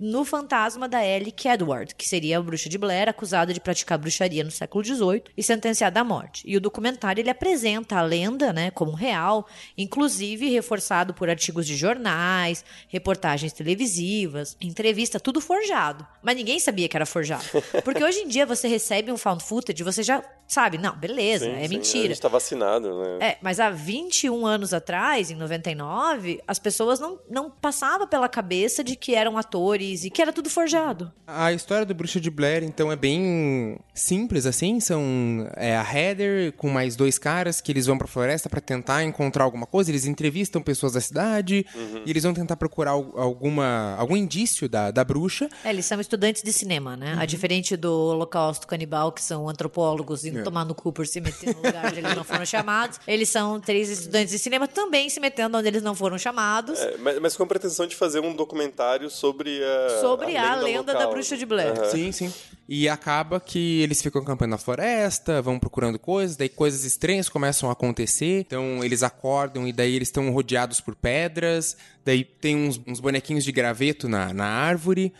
[0.00, 4.42] no fantasma da Ellie Kedward, que seria a bruxa de Blair, acusada de praticar bruxaria
[4.42, 6.42] no século XVIII e sentenciada à morte.
[6.46, 11.76] E o documentário ele apresenta a lenda, né, como real, inclusive reforçado por artigos de
[11.76, 16.06] jornais, reportagens televisivas, entrevista, tudo forjado.
[16.22, 17.44] Mas ninguém sabia que era forjado,
[17.84, 21.52] porque hoje em dia você recebe um found footage, você já sabe, não, beleza, Sim,
[21.52, 22.08] é sim, A mentira.
[22.08, 23.18] gente tá vacinado, né?
[23.20, 28.82] É, mas há 21 anos atrás, em 99, as pessoas não, não passavam pela cabeça
[28.82, 31.12] de que eram atores que era tudo forjado.
[31.26, 34.80] A história do Bruxa de Blair, então, é bem simples, assim.
[34.80, 39.02] São é, a Heather com mais dois caras que eles vão pra floresta pra tentar
[39.04, 39.90] encontrar alguma coisa.
[39.90, 41.66] Eles entrevistam pessoas da cidade
[42.04, 45.48] e eles vão tentar procurar al- alguma, algum indício da, da bruxa.
[45.64, 47.16] É, eles são estudantes de cinema, né?
[47.18, 51.54] A diferente do Holocausto Canibal, que são antropólogos indo tomar no cu por se meter
[51.54, 52.98] no lugar onde eles não foram chamados.
[53.06, 56.78] Eles são três estudantes de cinema também se metendo onde eles não foram chamados.
[56.78, 59.79] É, mas, mas com a pretensão de fazer um documentário sobre a.
[60.00, 61.72] Sobre a lenda da local, bruxa de Blair.
[61.78, 61.90] Aham.
[61.90, 62.32] Sim, sim.
[62.68, 67.68] E acaba que eles ficam acampando na floresta, vão procurando coisas, daí coisas estranhas começam
[67.68, 68.40] a acontecer.
[68.46, 71.76] Então eles acordam e daí eles estão rodeados por pedras.
[72.04, 75.12] Daí tem uns, uns bonequinhos de graveto na, na árvore.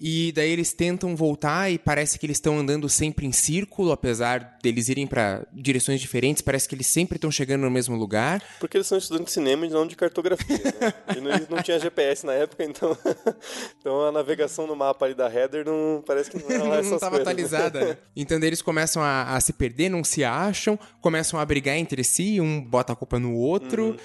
[0.00, 4.56] E daí eles tentam voltar e parece que eles estão andando sempre em círculo, apesar
[4.62, 6.40] deles irem pra direções diferentes.
[6.40, 8.42] Parece que eles sempre estão chegando no mesmo lugar.
[8.58, 10.94] Porque eles são estudantes de cinema e não de cartografia, né?
[11.16, 12.96] E não, não tinha GPS na época, então,
[13.78, 16.92] então a navegação no mapa ali da Heather não, parece que não era lá essas
[16.92, 17.84] não coisas, atualizada.
[17.84, 17.96] né?
[18.16, 22.40] Então eles começam a, a se perder, não se acham, começam a brigar entre si,
[22.40, 23.88] um bota a culpa no outro.
[23.88, 23.96] Uhum.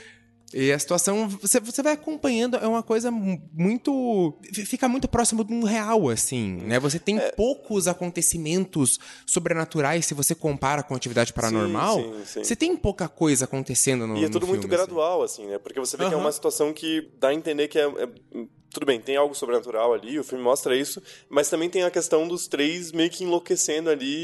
[0.53, 4.37] E a situação, você, você vai acompanhando, é uma coisa mu- muito.
[4.53, 6.79] Fica muito próximo um real, assim, né?
[6.79, 7.31] Você tem É.
[7.31, 11.95] poucos acontecimentos sobrenaturais se você compara com a atividade paranormal.
[12.01, 12.43] sim, sim.
[12.43, 14.85] Você tem pouca coisa acontecendo no E é tudo muito filme, assim.
[14.85, 15.57] gradual, assim, né?
[15.57, 18.09] Porque você vê que é uma situação que dá a entender que é, é-
[18.75, 22.27] Tudo bem, tem algo sobrenatural ali, o filme mostra isso, mas também tem a questão
[22.27, 24.15] dos três meio que enlouquecendo ali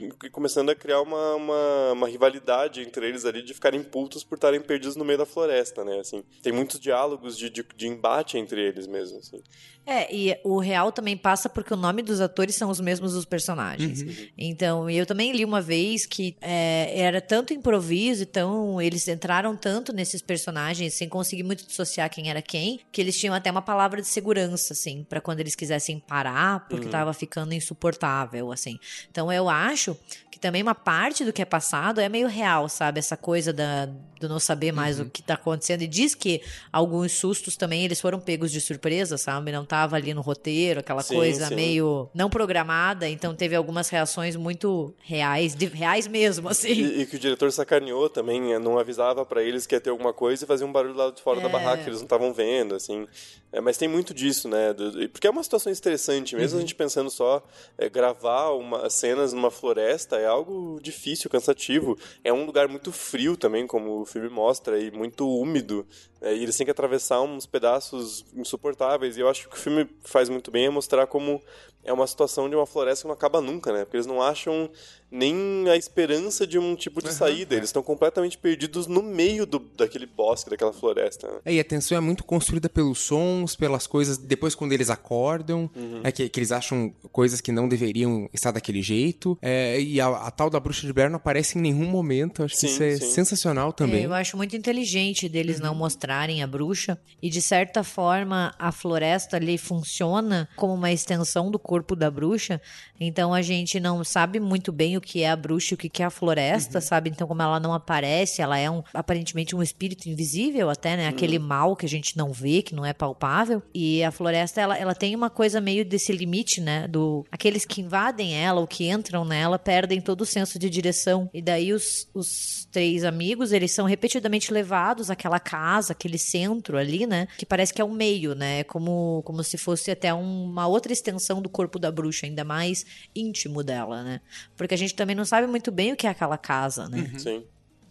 [0.00, 0.08] Uhum.
[0.24, 4.36] e começando a criar uma, uma, uma rivalidade entre eles ali de ficarem putos por
[4.36, 5.98] estarem perdidos no meio da floresta, né?
[6.00, 9.42] Assim, tem muitos diálogos de, de, de embate entre eles mesmo, assim.
[9.86, 13.24] É, e o real também passa porque o nome dos atores são os mesmos dos
[13.24, 14.04] personagens.
[14.38, 19.92] Então, eu também li uma vez que é, era tanto improviso, então eles entraram tanto
[19.92, 23.89] nesses personagens sem conseguir muito dissociar quem era quem, que eles tinham até uma palavra
[23.96, 28.78] de segurança, assim, pra quando eles quisessem parar, porque tava ficando insuportável, assim.
[29.10, 29.96] Então, eu acho
[30.30, 32.98] que também uma parte do que é passado é meio real, sabe?
[33.00, 33.86] Essa coisa da,
[34.20, 35.82] do não saber mais o que tá acontecendo.
[35.82, 36.40] E diz que
[36.72, 39.50] alguns sustos também eles foram pegos de surpresa, sabe?
[39.50, 41.54] Não tava ali no roteiro, aquela Sim, coisa sim.
[41.56, 43.08] meio não programada.
[43.08, 46.68] Então teve algumas reações muito reais, de- reais mesmo, assim.
[46.72, 48.58] E, e que o diretor sacaneou também, né?
[48.58, 51.20] não avisava pra eles que ia ter alguma coisa e fazia um barulho lá de
[51.20, 51.52] fora da É.
[51.52, 53.06] barraca que eles não estavam vendo, assim.
[53.52, 54.74] É, mas tem muito disso, né?
[55.10, 57.42] porque é uma situação estressante, mesmo a gente pensando só
[57.78, 61.98] é, gravar uma, cenas numa floresta é algo difícil, cansativo.
[62.22, 65.86] É um lugar muito frio também, como o filme mostra, e muito úmido.
[66.20, 69.16] É, e eles têm que atravessar uns pedaços insuportáveis.
[69.16, 71.40] E eu acho que o filme faz muito bem é mostrar como
[71.82, 73.84] é uma situação de uma floresta que não acaba nunca, né?
[73.84, 74.70] Porque eles não acham
[75.10, 77.54] nem a esperança de um tipo de saída.
[77.54, 81.26] Eles estão completamente perdidos no meio do, daquele bosque, daquela floresta.
[81.26, 81.34] né?
[81.44, 85.68] É, e a tensão é muito construída pelos sons, pelas coisas depois quando eles acordam,
[86.04, 89.36] é que, que eles acham coisas que não deveriam estar daquele jeito.
[89.42, 92.44] É, e a, a tal da bruxa de Blair não aparece em nenhum momento.
[92.44, 93.10] Acho que Sim, isso é sim.
[93.10, 94.02] sensacional também.
[94.02, 95.74] É, eu acho muito inteligente deles não
[96.10, 96.98] mostrarem a bruxa.
[97.22, 102.60] E de certa forma, a floresta ali funciona como uma extensão do corpo da bruxa.
[102.98, 106.02] Então a gente não sabe muito bem o que é a bruxa e o que
[106.02, 107.10] é a floresta, sabe?
[107.10, 111.08] Então, como ela não aparece, ela é um, aparentemente um espírito invisível, até, né?
[111.08, 113.62] Aquele mal que a gente não vê, que não é palpável.
[113.72, 116.88] E a floresta, ela, ela tem uma coisa meio desse limite, né?
[116.88, 121.30] Do aqueles que invadem ela ou que entram nela perdem todo o senso de direção.
[121.32, 127.06] E daí os, os três amigos, eles são repetidamente levados àquela casa, aquele centro ali,
[127.06, 127.28] né?
[127.36, 128.64] Que parece que é o meio, né?
[128.64, 133.62] Como, como se fosse até uma outra extensão do corpo da bruxa, ainda mais íntimo
[133.62, 134.20] dela, né?
[134.56, 137.12] Porque a gente também não sabe muito bem o que é aquela casa, né?
[137.18, 137.44] Sim.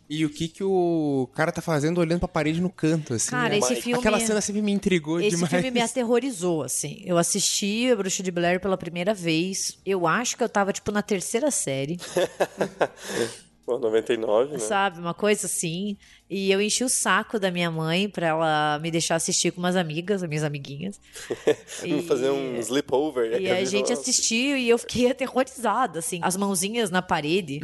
[0.10, 3.30] E o que que o cara tá fazendo olhando pra parede no canto, assim.
[3.30, 3.60] Cara, né?
[3.60, 5.52] esse filme- Aquela cena sempre me intrigou Esse demais.
[5.52, 7.04] filme me aterrorizou, assim.
[7.06, 9.78] Eu assisti A Bruxa de Blair pela primeira vez.
[9.86, 12.00] Eu acho que eu tava, tipo, na terceira série.
[13.70, 14.58] Pô, 99, né?
[14.58, 14.98] Sabe?
[14.98, 15.96] Uma coisa assim.
[16.28, 19.76] E eu enchi o saco da minha mãe pra ela me deixar assistir com umas
[19.76, 21.00] amigas, as minhas amiguinhas.
[21.88, 23.40] Vamos fazer um sleepover.
[23.40, 26.20] E a gente assistiu e eu fiquei aterrorizada, assim.
[26.24, 27.60] As mãozinhas na parede.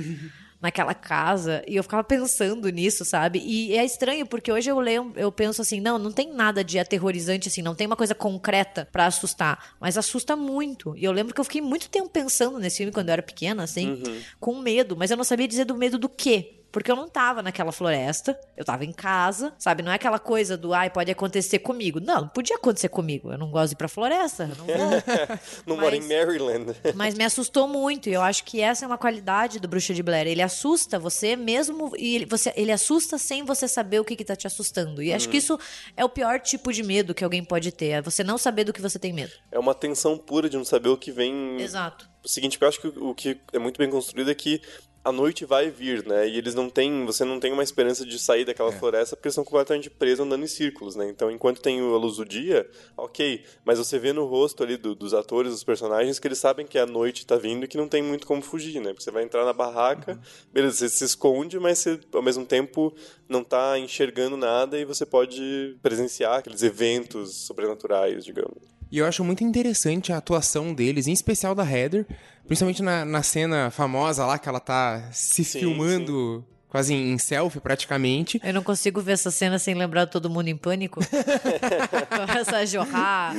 [0.66, 3.38] Naquela casa, e eu ficava pensando nisso, sabe?
[3.46, 6.80] E é estranho, porque hoje eu leio, eu penso assim: não, não tem nada de
[6.80, 10.98] aterrorizante, assim, não tem uma coisa concreta pra assustar, mas assusta muito.
[10.98, 13.62] E eu lembro que eu fiquei muito tempo pensando nesse filme quando eu era pequena,
[13.64, 14.02] assim,
[14.40, 16.62] com medo, mas eu não sabia dizer do medo do quê.
[16.76, 19.82] Porque eu não tava naquela floresta, eu tava em casa, sabe?
[19.82, 22.02] Não é aquela coisa do, ai, pode acontecer comigo.
[22.02, 23.32] Não, não podia acontecer comigo.
[23.32, 24.76] Eu não gosto de ir pra floresta, eu não vou.
[25.66, 26.76] Não mora em Maryland.
[26.94, 30.04] Mas me assustou muito, e eu acho que essa é uma qualidade do Bruxa de
[30.04, 30.28] Blair.
[30.28, 34.26] Ele assusta você mesmo, e ele, você, ele assusta sem você saber o que, que
[34.26, 35.02] tá te assustando.
[35.02, 35.58] E acho que isso
[35.96, 38.74] é o pior tipo de medo que alguém pode ter, é você não saber do
[38.74, 39.32] que você tem medo.
[39.50, 41.62] É uma tensão pura de não saber o que vem.
[41.62, 42.10] Exato.
[42.26, 44.60] O seguinte, eu acho que o que é muito bem construído é que
[45.06, 46.28] a noite vai vir, né?
[46.28, 49.36] E eles não têm, você não tem uma esperança de sair daquela floresta porque eles
[49.36, 51.08] são completamente presos andando em círculos, né?
[51.08, 54.96] Então, enquanto tem a luz do dia, ok, mas você vê no rosto ali do-
[54.96, 57.88] dos atores, dos personagens, que eles sabem que a noite tá vindo e que não
[57.88, 58.90] tem muito como fugir, né?
[58.90, 60.20] Porque você vai entrar na barraca,
[60.52, 62.92] beleza, você se esconde, mas você, ao mesmo tempo,
[63.30, 68.58] não tá enxergando nada e você pode presenciar aqueles eventos sobrenaturais, digamos.
[68.92, 72.06] E eu acho muito interessante a atuação deles, em especial da Heather,
[72.48, 76.46] principalmente na, na cena famosa lá que ela tá se Sim, filmando
[76.76, 78.42] quase em selfie praticamente.
[78.44, 81.00] Eu não consigo ver essa cena sem lembrar todo mundo em pânico.
[82.28, 83.34] Começa a jorrar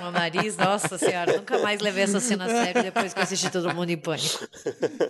[0.00, 0.56] no nariz.
[0.56, 3.90] Nossa senhora, nunca mais levei essa cena a sério depois que eu assisti todo mundo
[3.90, 4.48] em pânico.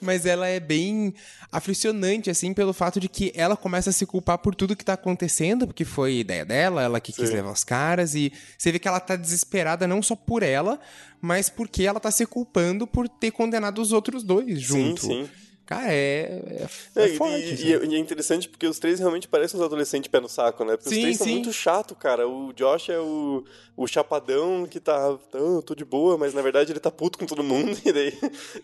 [0.03, 1.14] Mas ela é bem
[1.50, 4.92] aflicionante, assim, pelo fato de que ela começa a se culpar por tudo que tá
[4.92, 7.37] acontecendo, porque foi ideia dela, ela que quis Sim.
[7.37, 10.79] levar os caras, e você vê que ela tá desesperada não só por ela,
[11.22, 15.00] mas porque ela tá se culpando por ter condenado os outros dois junto.
[15.07, 15.49] Sim, sim.
[15.70, 17.35] Cara, é, é, É, forte.
[17.54, 20.28] e, e é- e é interessante porque os três realmente parecem uns adolescentes pé no
[20.28, 20.76] saco, né?
[20.76, 21.33] Porque Sim, os três são sim.
[21.35, 22.26] muito chato, cara.
[22.26, 23.44] O Josh é o,
[23.76, 24.96] o chapadão que tá.
[25.12, 27.70] "Ah, tô de boa, mas na verdade ele tá puto com todo mundo.
[27.87, 28.12] E daí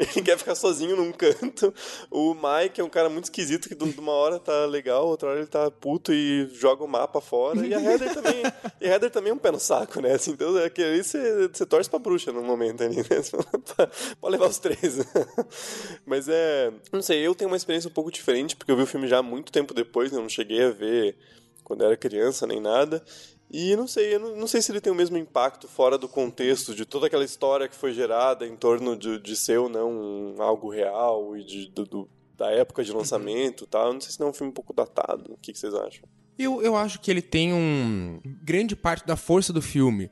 [0.00, 1.72] ele quer ficar sozinho num canto.
[2.10, 5.38] O Mike é um cara muito esquisito que de uma hora tá legal, outra hora
[5.38, 7.64] ele tá puto e joga o mapa fora.
[7.64, 8.42] E a Heather também.
[8.80, 10.12] e a Heather também é um pé no saco, né?
[10.14, 13.04] Assim, então é que aí você, você torce pra bruxa no momento ali, né?
[14.20, 14.98] Pode levar os três.
[16.04, 16.72] Mas é.
[16.96, 19.22] Não sei, eu tenho uma experiência um pouco diferente, porque eu vi o filme já
[19.22, 20.18] muito tempo depois, né?
[20.18, 21.16] eu não cheguei a ver
[21.62, 23.02] quando era criança nem nada.
[23.50, 26.08] E não sei, eu não, não sei se ele tem o mesmo impacto fora do
[26.08, 29.88] contexto de toda aquela história que foi gerada em torno de, de ser ou não
[29.90, 33.86] um- algo real e de, do- do- da época de lançamento e tal.
[33.88, 35.32] Eu não sei se não é um filme um pouco datado.
[35.32, 36.02] O que, que vocês acham?
[36.38, 38.20] Eu, eu acho que ele tem um.
[38.42, 40.10] Grande parte da força do filme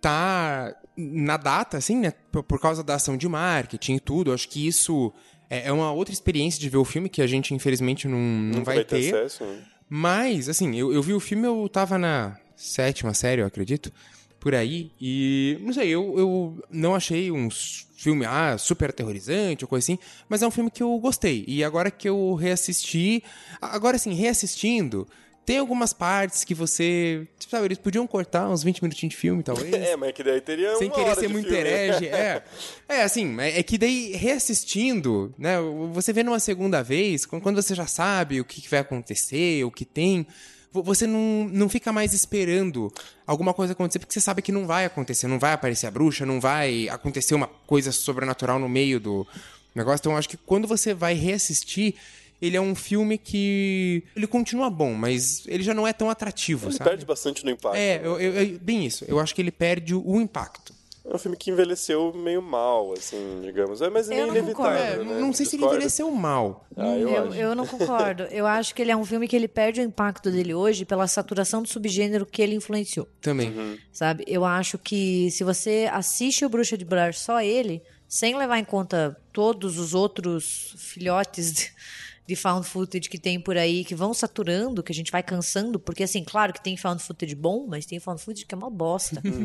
[0.00, 2.12] tá na data, assim, né?
[2.32, 4.30] Por, por causa da ação de marketing e tudo.
[4.30, 5.12] Eu acho que isso
[5.48, 8.58] é, é uma outra experiência de ver o filme que a gente, infelizmente, não, não
[8.58, 9.14] Nunca vai, ter.
[9.14, 9.44] acesso?
[9.44, 9.58] né?
[9.88, 13.92] Mas, assim, eu, eu vi o filme, eu tava na sétima série, eu acredito,
[14.40, 19.68] por aí, e não sei, eu, eu não achei um filme ah, super aterrorizante ou
[19.68, 21.44] coisa assim, mas é um filme que eu gostei.
[21.48, 23.22] E agora que eu reassisti,
[23.60, 25.06] agora assim, reassistindo,
[25.46, 29.72] tem algumas partes que você, sabe, eles podiam cortar uns 20 minutinhos de filme, talvez.
[29.74, 32.42] É, mas que daí teria Sem querer ser muito herege, é.
[32.88, 35.56] É, assim, é é que daí, reassistindo, né,
[35.92, 39.84] você vê numa segunda vez, quando você já sabe o que vai acontecer, o que
[39.84, 40.26] tem,
[40.72, 42.92] vo- você não, não fica mais esperando
[43.26, 46.26] alguma coisa acontecer, porque você sabe que não vai acontecer, não vai aparecer a bruxa,
[46.26, 49.26] não vai acontecer uma coisa sobrenatural no meio do
[49.74, 50.00] negócio.
[50.02, 51.94] Então, eu acho que quando você vai reassistir,
[52.40, 54.02] ele é um filme que.
[54.14, 56.90] Ele continua bom, mas ele já não é tão atrativo, Ele sabe?
[56.90, 57.76] perde bastante no impacto.
[57.76, 58.06] É, né?
[58.06, 59.04] eu- eu- eu- bem isso.
[59.08, 60.74] Eu acho que ele perde o, impacto.
[61.08, 63.80] É um filme que envelheceu meio mal, assim, digamos.
[63.80, 65.04] É, mas é Eu meio não inevitável, concordo.
[65.14, 65.20] né?
[65.20, 66.66] não sei se ele envelheceu mal.
[66.76, 68.24] Ah, eu, Eu, eu não concordo.
[68.24, 71.06] Eu acho que ele é um filme que ele perde o impacto dele hoje pela
[71.06, 73.06] saturação do subgênero que ele influenciou.
[73.20, 73.50] Também.
[73.50, 73.78] Uhum.
[73.92, 74.24] Sabe?
[74.26, 78.64] Eu acho que se você assiste o Bruxa de Blair só ele, sem levar em
[78.64, 81.70] conta todos os outros filhotes de,
[82.26, 85.78] de found footage que tem por aí, que vão saturando, que a gente vai cansando,
[85.78, 88.70] porque assim, claro que tem found footage bom, mas tem found footage que é uma
[88.70, 89.22] bosta.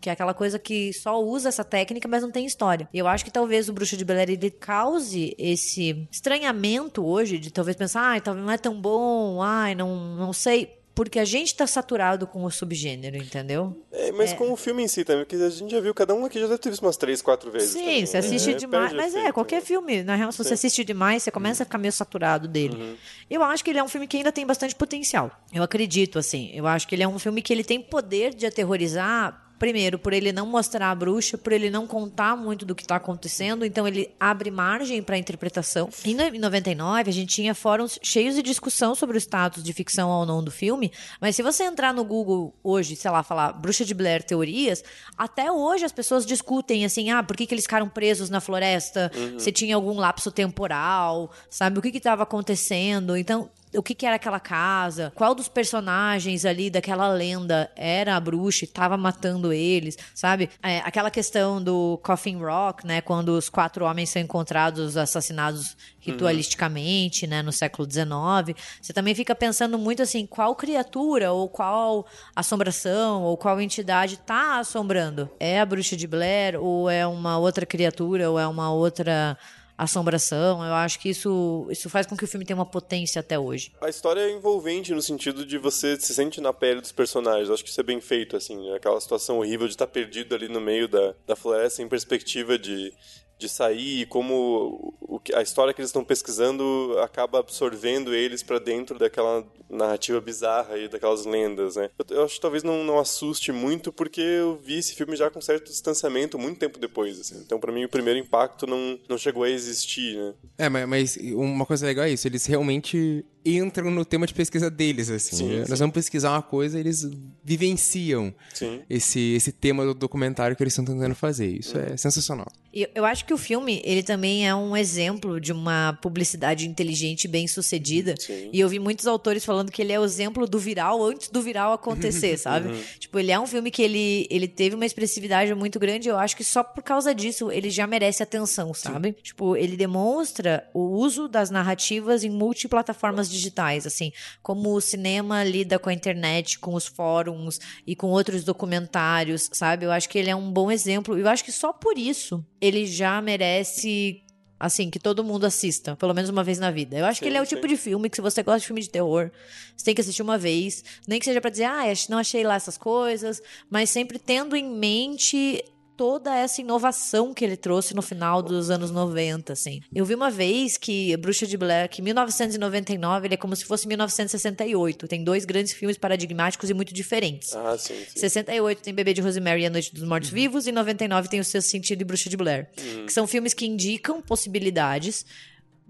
[0.00, 2.88] Que é aquela coisa que só usa essa técnica, mas não tem história.
[2.92, 7.76] E eu acho que talvez o Bruxa de ele cause esse estranhamento hoje de talvez
[7.76, 10.79] pensar, ai, talvez não é tão bom, ai, não, não sei.
[10.94, 13.76] Porque a gente tá saturado com o subgênero, entendeu?
[13.92, 16.24] É, mas com o filme em si também, porque a gente já viu, cada um
[16.24, 17.70] aqui já deve ter visto umas três, quatro vezes.
[17.70, 18.54] Sim, também, você assiste né?
[18.54, 18.92] demais.
[18.92, 19.62] Mas é, efeito, qualquer né?
[19.62, 20.54] filme, na real, se você Sim.
[20.54, 22.74] assiste demais, você começa a ficar meio saturado dele.
[22.74, 22.96] Uhum.
[23.30, 25.30] Eu acho que ele é um filme que ainda tem bastante potencial.
[25.52, 26.50] Eu acredito, assim.
[26.52, 29.49] Eu acho que ele é um filme que ele tem poder de aterrorizar.
[29.60, 32.96] Primeiro, por ele não mostrar a bruxa, por ele não contar muito do que está
[32.96, 35.90] acontecendo, então ele abre margem para interpretação.
[36.02, 40.24] Em 99, a gente tinha fóruns cheios de discussão sobre o status de ficção ou
[40.24, 43.92] não do filme, mas se você entrar no Google hoje, sei lá, falar Bruxa de
[43.92, 44.82] Blair teorias,
[45.14, 49.12] até hoje as pessoas discutem assim, ah, por que, que eles ficaram presos na floresta?
[49.38, 51.78] Se tinha algum lapso temporal, sabe?
[51.78, 53.14] O que estava acontecendo?
[53.14, 58.20] Então, o que, que era aquela casa, qual dos personagens ali daquela lenda era a
[58.20, 60.50] bruxa e tava matando eles, sabe?
[60.62, 63.00] É, aquela questão do Coffin Rock, né?
[63.00, 67.42] Quando os quatro homens são encontrados assassinados ritualisticamente, né?
[67.42, 68.58] No século XIX.
[68.80, 74.58] Você também fica pensando muito assim, qual criatura ou qual assombração ou qual entidade tá
[74.58, 75.30] assombrando?
[75.38, 79.38] É a bruxa de Blair ou é uma outra criatura ou é uma outra
[79.84, 80.64] assombração.
[80.64, 83.72] Eu acho que isso, isso faz com que o filme tenha uma potência até hoje.
[83.80, 87.48] A história é envolvente no sentido de você se sente na pele dos personagens.
[87.48, 88.56] Eu acho que isso é bem feito, assim.
[88.56, 88.76] né?
[88.76, 92.92] Aquela situação horrível de estar perdido ali no meio da, da floresta, sem perspectiva de,
[93.40, 94.94] de sair, e como
[95.34, 100.88] a história que eles estão pesquisando acaba absorvendo eles pra dentro daquela narrativa bizarra e
[100.88, 101.90] daquelas lendas, né?
[102.10, 105.40] Eu, acho que talvez não, não assuste muito, porque eu vi esse filme já com
[105.40, 107.36] certo distanciamento muito tempo depois, assim.
[107.38, 110.34] Então, pra mim, o primeiro impacto não, não chegou a existir, né?
[110.58, 114.70] É, mas, mas uma coisa legal é isso, eles realmente entram no tema de pesquisa
[114.70, 115.36] deles, assim.
[115.36, 115.76] Sim, Nós sim.
[115.76, 117.08] vamos pesquisar uma coisa, eles
[117.42, 118.82] vivenciam Sim.
[118.88, 121.48] esse, esse tema do documentário que eles estão tentando fazer.
[121.48, 122.50] Isso é sensacional.
[122.72, 127.24] E eu acho que o filme, ele também é um exemplo de uma publicidade inteligente
[127.24, 128.14] e bem sucedida.
[128.18, 128.50] Sim.
[128.52, 131.42] E eu vi muitos autores falando que ele é o exemplo do viral antes do
[131.42, 132.72] viral acontecer, sabe?
[132.98, 136.08] Tipo, ele é um filme que ele, ele teve uma expressividade muito grande.
[136.08, 139.12] Eu acho que só por causa disso ele já merece atenção, sabe?
[139.22, 145.78] Tipo, ele demonstra o uso das narrativas em multiplataformas digitais, assim, como o cinema lida
[145.78, 149.86] com a internet, com os fóruns e com outros documentários, sabe?
[149.86, 151.18] Eu acho que ele é um bom exemplo.
[151.18, 154.22] Eu acho que só por isso ele já merece
[154.60, 156.98] assim, que todo mundo assista, pelo menos uma vez na vida.
[156.98, 157.56] Eu acho que Sim, ele é o sim.
[157.56, 159.30] tipo de filme que se você gosta de filme de terror,
[159.74, 162.56] você tem que assistir uma vez, nem que seja pra dizer, ah, não achei lá
[162.56, 165.64] essas coisas, mas sempre tendo em mente
[166.00, 169.82] toda essa inovação que ele trouxe no final dos anos 90, assim.
[169.94, 173.86] Eu vi uma vez que Bruxa de Blair, que 1999, ele é como se fosse
[173.86, 175.06] 1968.
[175.06, 177.54] Tem dois grandes filmes paradigmáticos e muito diferentes.
[177.54, 178.18] Ah, sim, sim.
[178.18, 181.44] 68 tem Bebê de Rosemary e A Noite dos Mortos Vivos e 99 tem O
[181.44, 182.70] Seu Sentido e Bruxa de Blair.
[183.04, 185.26] Que são filmes que indicam possibilidades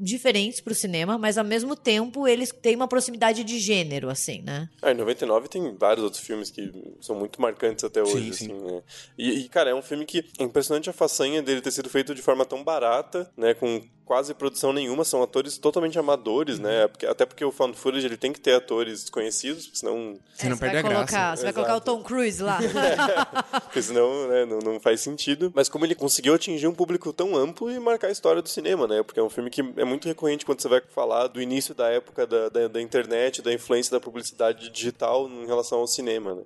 [0.00, 4.68] diferentes pro cinema, mas ao mesmo tempo eles têm uma proximidade de gênero, assim, né?
[4.80, 8.52] Ah, em 99 tem vários outros filmes que são muito marcantes até hoje, Sim, sim.
[8.52, 8.82] assim, né?
[9.18, 12.14] E, e, cara, é um filme que é impressionante a façanha dele ter sido feito
[12.14, 13.52] de forma tão barata, né?
[13.52, 16.88] Com quase produção nenhuma, são atores totalmente amadores, né?
[16.88, 20.48] Porque- até porque o found footage ele tem que ter atores desconhecidos, porque senão, Você
[20.48, 21.06] não É, perde a vai graça.
[21.06, 21.80] colocar, Você vai colocar o.
[21.80, 22.58] Tom Cruise lá.
[23.62, 25.52] porque senão né, não, não faz sentido.
[25.54, 28.88] Mas como ele conseguiu atingir um público tão amplo e marcar a história do cinema,
[28.88, 29.00] né?
[29.04, 31.88] Porque é um filme que é muito recorrente quando você vai falar do início da
[31.88, 36.42] época da, da, da internet, da influência da publicidade digital em relação ao cinema, né?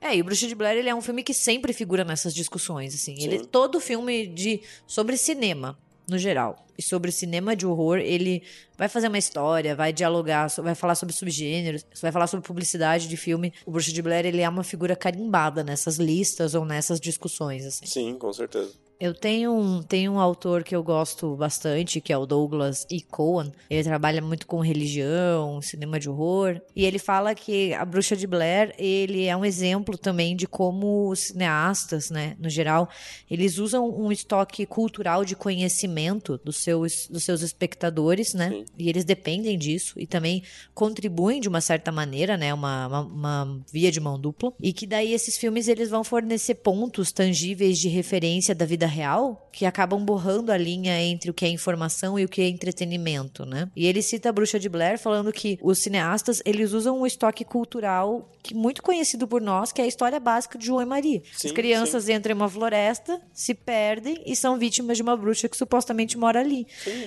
[0.00, 2.94] É, e o Bruxa de Blair ele é um filme que sempre figura nessas discussões,
[2.94, 3.16] assim.
[3.22, 8.42] Ele todo filme de sobre cinema no geral e sobre cinema de horror, ele
[8.76, 13.16] vai fazer uma história, vai dialogar, vai falar sobre subgêneros, vai falar sobre publicidade de
[13.16, 13.52] filme.
[13.66, 17.86] O Bruxa de Blair ele é uma figura carimbada nessas listas ou nessas discussões, assim.
[17.86, 18.72] Sim, com certeza.
[19.02, 23.00] Eu tenho um, tenho um autor que eu gosto bastante, que é o Douglas E.
[23.00, 23.50] Cohen.
[23.68, 26.60] Ele trabalha muito com religião, cinema de horror.
[26.76, 31.08] E ele fala que A Bruxa de Blair, ele é um exemplo também de como
[31.08, 32.88] os cineastas, né, no geral,
[33.28, 38.50] eles usam um estoque cultural de conhecimento dos seus, dos seus espectadores, né?
[38.50, 38.64] Sim.
[38.78, 42.54] E eles dependem disso e também contribuem de uma certa maneira, né?
[42.54, 44.52] Uma, uma, uma via de mão dupla.
[44.62, 49.48] E que daí esses filmes eles vão fornecer pontos tangíveis de referência da vida real
[49.52, 53.44] que acabam borrando a linha entre o que é informação e o que é entretenimento,
[53.44, 53.68] né?
[53.76, 57.44] E ele cita a Bruxa de Blair falando que os cineastas eles usam um estoque
[57.44, 61.22] cultural que muito conhecido por nós, que é a história básica de João e Maria.
[61.36, 65.48] Sim, As crianças entram em uma floresta, se perdem e são vítimas de uma bruxa
[65.48, 66.66] que supostamente mora ali.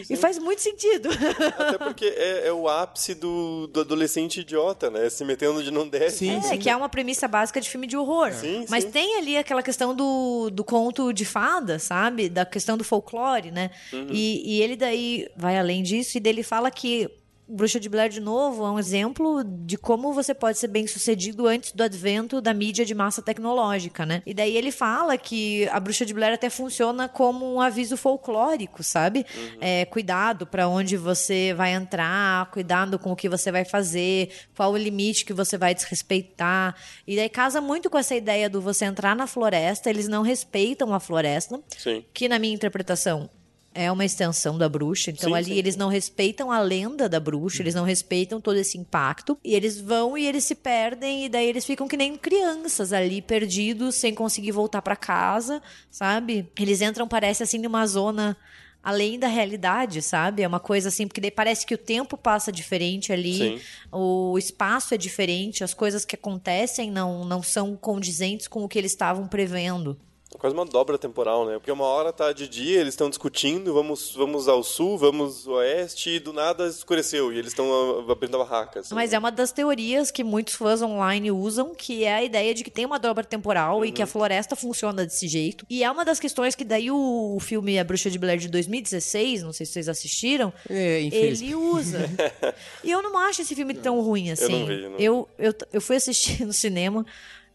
[0.09, 1.09] E faz muito sentido.
[1.57, 5.09] Até porque é, é o ápice do, do adolescente idiota, né?
[5.09, 6.11] Se metendo onde não deve.
[6.11, 8.31] Sim, É, que é uma premissa básica de filme de horror.
[8.31, 8.91] Sim, Mas sim.
[8.91, 12.29] tem ali aquela questão do, do conto de fada, sabe?
[12.29, 13.71] Da questão do folclore, né?
[13.91, 14.07] Uhum.
[14.09, 17.09] E, e ele daí vai além disso e dele fala que
[17.47, 21.45] Bruxa de Blair, de novo, é um exemplo de como você pode ser bem sucedido
[21.45, 24.23] antes do advento da mídia de massa tecnológica, né?
[24.25, 28.83] E daí ele fala que a Bruxa de Blair até funciona como um aviso folclórico,
[28.83, 29.25] sabe?
[29.61, 34.71] É, cuidado para onde você vai entrar, cuidado com o que você vai fazer, qual
[34.71, 36.75] o limite que você vai desrespeitar.
[37.05, 40.93] E daí casa muito com essa ideia do você entrar na floresta, eles não respeitam
[40.93, 42.03] a floresta, Sim.
[42.13, 43.29] que na minha interpretação
[43.75, 45.11] é uma extensão da bruxa.
[45.11, 45.53] Então Sim, ali sim.
[45.53, 49.37] eles não respeitam a lenda da bruxa, eles não respeitam todo esse impacto.
[49.43, 53.21] E eles vão e eles se perdem e daí eles ficam que nem crianças ali
[53.21, 55.61] perdidos, sem conseguir voltar pra casa,
[55.91, 56.49] sabe?
[56.57, 58.37] Eles entram parece assim numa zona
[58.81, 60.43] além da realidade, sabe?
[60.43, 63.59] É uma coisa assim, porque daí parece que o tempo passa diferente ali, Sim.
[63.91, 68.77] o espaço é diferente, as coisas que acontecem não, não são condizentes com o que
[68.77, 69.97] eles estavam prevendo.
[70.35, 71.53] É quase uma dobra temporal, né?
[71.53, 75.55] Porque uma hora tá de dia, eles estão discutindo, vamos, vamos ao sul, vamos ao
[75.55, 78.81] oeste, e do nada escureceu, e eles estão abrindo a barraca.
[78.81, 78.93] assim.
[78.93, 82.63] Mas é uma das teorias que muitos fãs online usam, que é a ideia de
[82.63, 85.65] que tem uma dobra temporal e que a floresta funciona desse jeito.
[85.69, 89.43] E é uma das questões que daí o, filme A Bruxa de Blair de 2016,
[89.43, 92.09] não sei se vocês assistiram, É, ele usa.
[92.83, 94.59] e eu não acho esse filme tão ruim assim.
[94.59, 94.99] não vi, não.
[94.99, 97.05] Eu, eu, eu fui assistir no cinema.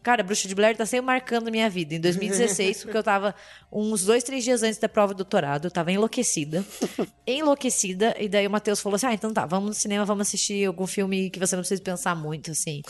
[0.03, 1.93] Cara, Bruxa de Blair tá sempre marcando a minha vida.
[1.93, 3.35] Em 2016, porque eu tava
[3.71, 6.65] uns dois, três dias antes da prova do doutorado, eu tava enlouquecida.
[7.25, 8.15] enlouquecida.
[8.19, 10.87] E daí o Matheus falou assim: Ah, então tá, vamos no cinema, vamos assistir algum
[10.87, 12.81] filme que você não precisa pensar muito, assim.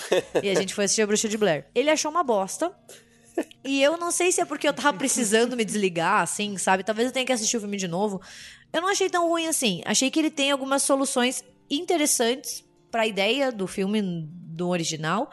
[0.41, 1.66] e a gente foi assistir a Bruxa de Blair.
[1.76, 2.72] Ele achou uma bosta.
[3.64, 6.84] E eu não sei se é porque eu tava precisando me desligar, assim, sabe?
[6.84, 8.22] Talvez eu tenha que assistir o filme de novo.
[8.74, 9.82] Eu não achei tão ruim assim.
[9.86, 15.30] Achei que ele tem algumas soluções interessantes pra ideia do filme do original.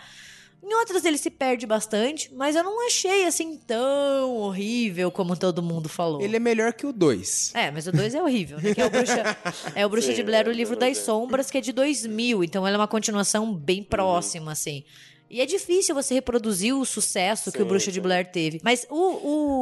[0.69, 5.63] Em outras ele se perde bastante, mas eu não achei assim tão horrível como todo
[5.63, 6.21] mundo falou.
[6.21, 7.53] Ele é melhor que o 2.
[7.55, 8.75] É, mas o 2 é horrível, né?
[8.75, 9.37] Que é o Bruxa,
[9.75, 11.07] é o Bruxa Sim, de Blair, o é, livro é das nojento.
[11.07, 12.45] sombras, que é de 2000.
[12.45, 14.85] Então ela é uma continuação bem próxima, assim.
[15.31, 18.01] E é difícil você reproduzir o sucesso que o Sim, Bruxa de sim.
[18.01, 18.61] Blair teve.
[18.63, 18.97] Mas o...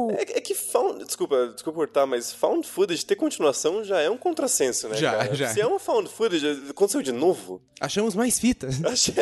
[0.07, 0.11] o...
[0.11, 4.17] É, é que found, desculpa, desculpa cortar, mas found footage ter continuação já é um
[4.17, 5.35] contrassenso, né, Já, cara?
[5.35, 5.49] já.
[5.49, 7.61] Se é um found footage, aconteceu de novo?
[7.79, 8.81] Achamos mais fitas.
[8.85, 9.13] Achei-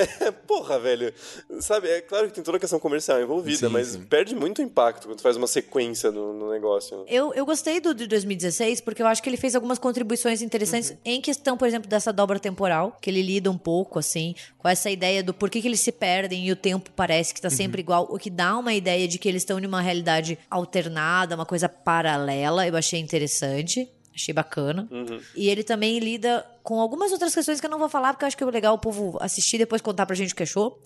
[0.48, 1.14] Porra, velho.
[1.60, 4.04] Sabe, é claro que tem toda a questão comercial envolvida, Sim, mas sim.
[4.04, 6.98] perde muito impacto quando faz uma sequência no, no negócio.
[7.00, 7.04] né?
[7.08, 10.92] Eu, eu gostei do de 2016 porque eu acho que ele fez algumas contribuições interessantes
[10.92, 10.98] Uhum.
[11.06, 14.90] em questão, por exemplo, dessa dobra temporal, que ele lida um pouco, assim, com essa
[14.90, 17.82] ideia do por que, que eles se perdem e o tempo parece que tá sempre
[17.82, 21.70] igual, o que dá uma ideia de que eles estão numa realidade alternada, uma coisa
[21.70, 22.68] paralela.
[22.68, 23.90] Eu achei interessante.
[24.14, 24.88] Achei bacana.
[25.36, 28.28] E ele também lida com algumas outras questões que eu não vou falar, porque eu
[28.28, 30.82] acho que é legal o povo assistir e depois contar pra gente o que achou.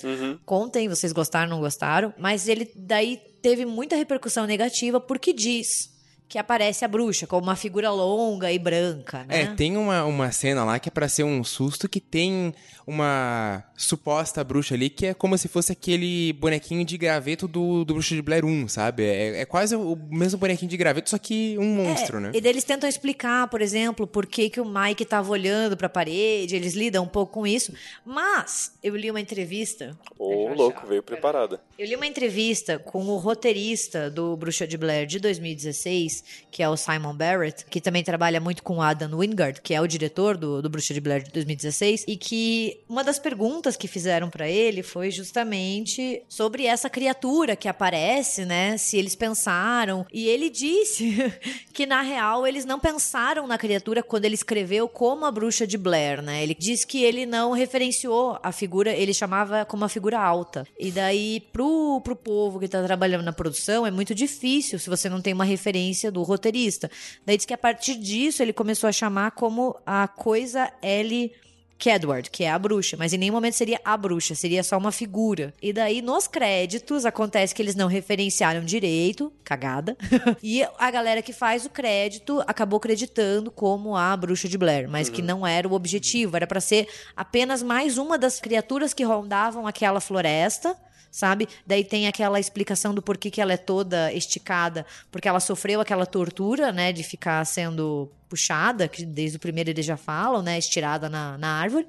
[0.46, 2.12] Contem, vocês gostaram, não gostaram.
[2.18, 5.92] Mas ele daí teve muita repercussão negativa porque diz
[6.28, 9.42] que aparece a bruxa como uma figura longa e branca, né?
[9.42, 12.54] É, tem uma, uma cena lá que é pra ser um susto que tem
[12.86, 17.94] uma suposta bruxa ali que é como se fosse aquele bonequinho de graveto do, do
[17.94, 19.04] Bruxa de Blair 1, sabe?
[19.04, 22.32] É, é quase o mesmo bonequinho de graveto, só que um monstro, É, né?
[22.34, 25.88] E daí eles tentam explicar, por exemplo, por que, que o Mike tava olhando pra
[25.88, 27.72] parede, eles lidam um pouco com isso.
[28.06, 29.98] Mas eu li uma entrevista.
[30.18, 31.62] Ô, louco, veio preparada.
[31.78, 36.68] Eu li uma entrevista com o roteirista do Bruxa de Blair de 2016, que é
[36.68, 40.36] o Simon Barrett, que também trabalha muito com o Adam Wingard, que é o diretor
[40.36, 44.50] do, do Bruxa de Blair de 2016, e que uma das perguntas que fizeram pra
[44.50, 48.78] ele foi justamente sobre essa criatura que aparece, né?
[48.78, 50.06] Se eles pensaram.
[50.14, 51.16] E ele disse
[51.74, 55.78] que, na real, eles não pensaram na criatura quando ele escreveu como a Bruxa de
[55.78, 56.44] Blair, né?
[56.44, 60.68] Ele disse que ele não referenciou a figura, ele chamava como uma figura alta.
[60.80, 65.10] E daí, pro, pro povo que tá trabalhando na produção, é muito difícil se você
[65.10, 66.90] não tem uma referência do roteirista.
[67.26, 71.32] Daí diz que a partir disso ele começou a chamar como a coisa L.
[71.80, 74.92] Kedward, que é a bruxa, mas em nenhum momento seria a bruxa, seria só uma
[74.92, 75.54] figura.
[75.62, 79.98] E daí, nos créditos, acontece que eles não referenciaram direito, cagada,
[80.44, 85.08] e a galera que faz o crédito acabou acreditando como a bruxa de Blair, mas
[85.08, 89.66] que não era o objetivo, era para ser apenas mais uma das criaturas que rondavam
[89.66, 90.76] aquela floresta
[91.12, 91.48] sabe?
[91.66, 96.06] Daí tem aquela explicação do porquê que ela é toda esticada, porque ela sofreu aquela
[96.06, 101.10] tortura, né, de ficar sendo puxada, que desde o primeiro eles já falam, né, estirada
[101.10, 101.88] na, na árvore,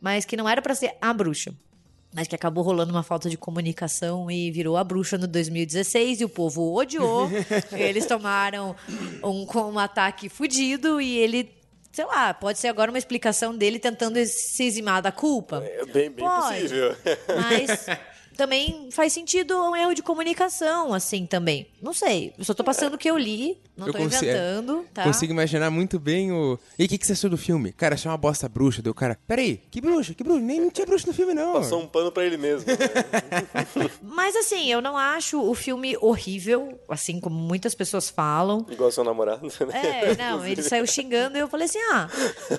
[0.00, 1.52] mas que não era para ser a bruxa.
[2.14, 6.24] Mas que acabou rolando uma falta de comunicação e virou a bruxa no 2016 e
[6.24, 7.28] o povo odiou.
[7.72, 8.74] Eles tomaram
[9.22, 11.58] um, um ataque fudido e ele
[11.92, 15.62] sei lá, pode ser agora uma explicação dele tentando se eximar da culpa.
[15.64, 16.62] É bem, bem Pode.
[16.62, 16.96] possível.
[17.36, 17.86] Mas
[18.38, 21.66] também faz sentido um erro de comunicação, assim, também.
[21.82, 22.32] Não sei.
[22.38, 25.02] Eu só tô passando o que eu li, não Eu tô consi- é, inventando, tá?
[25.02, 26.56] Consigo imaginar muito bem o.
[26.78, 27.72] E o que, que você achou do filme?
[27.72, 28.80] Cara, achei uma bosta bruxa.
[28.80, 29.18] Deu cara.
[29.26, 30.14] Peraí, que bruxa?
[30.14, 30.40] Que bruxa?
[30.40, 31.54] Nem tinha bruxa no filme, não.
[31.54, 32.64] Passou um pano pra ele mesmo.
[32.70, 32.76] né?
[34.02, 38.64] Mas assim, eu não acho o filme horrível, assim como muitas pessoas falam.
[38.70, 40.02] Igual seu namorado, né?
[40.12, 42.08] É, não, ele saiu xingando e eu falei assim: ah,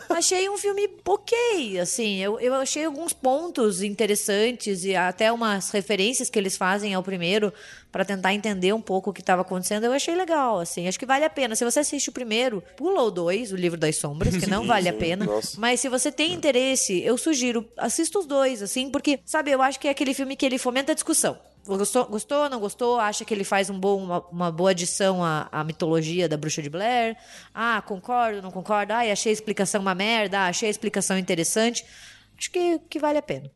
[0.09, 5.31] achei um filme ok, assim, eu, eu achei alguns pontos interessantes e até
[5.69, 7.53] umas referências que eles fazem ao primeiro
[7.91, 11.05] pra tentar entender um pouco o que estava acontecendo, eu achei legal, assim, acho que
[11.05, 11.55] vale a pena.
[11.55, 14.89] Se você assiste o primeiro, pula o dois, o livro das sombras, que não vale
[14.89, 15.25] a pena.
[15.25, 15.59] nossa.
[15.59, 19.79] Mas se você tem interesse, eu sugiro, assista os dois, assim, porque, sabe, eu acho
[19.79, 21.37] que é aquele filme que ele fomenta a discussão.
[21.65, 22.99] Gostou, gostou, não gostou?
[22.99, 26.63] Acha que ele faz um bom, uma, uma boa adição à, à mitologia da bruxa
[26.63, 27.15] de Blair?
[27.53, 28.93] Ah, concordo, não concordo?
[28.93, 30.39] Ah, achei a explicação uma merda.
[30.39, 31.85] Ah, achei a explicação interessante.
[32.39, 33.51] Acho que, que vale a pena.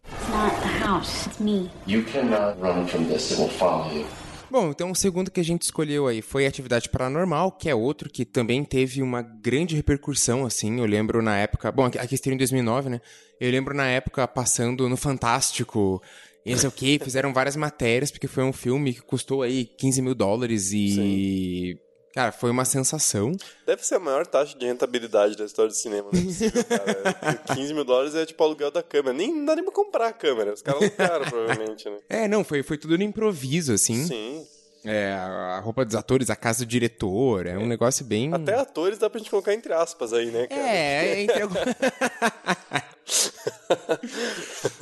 [4.52, 8.10] Bom, então o segundo que a gente escolheu aí foi Atividade Paranormal, que é outro
[8.10, 10.80] que também teve uma grande repercussão, assim.
[10.80, 11.72] Eu lembro na época.
[11.72, 13.02] Bom, aqui estreou em 2009, né?
[13.40, 16.02] Eu lembro na época passando no Fantástico.
[16.46, 19.64] E não sei o que, fizeram várias matérias, porque foi um filme que custou aí
[19.64, 21.80] 15 mil dólares e.
[22.14, 23.32] Cara, foi uma sensação.
[23.66, 27.34] Deve ser a maior taxa de rentabilidade da história do cinema, não é possível, cara.
[27.55, 29.14] 15 mil dólares é tipo o aluguel da câmera.
[29.18, 30.53] Nem não dá nem pra comprar a câmera.
[30.53, 31.97] Os caras alugaram, provavelmente, né?
[32.07, 34.05] É, não, foi, foi tudo no improviso, assim.
[34.05, 34.45] Sim.
[34.86, 38.34] É, a roupa dos atores, a casa do diretor, é um negócio bem.
[38.34, 40.61] Até atores dá pra gente colocar entre aspas aí, né, cara?
[40.61, 41.55] É, entre algum-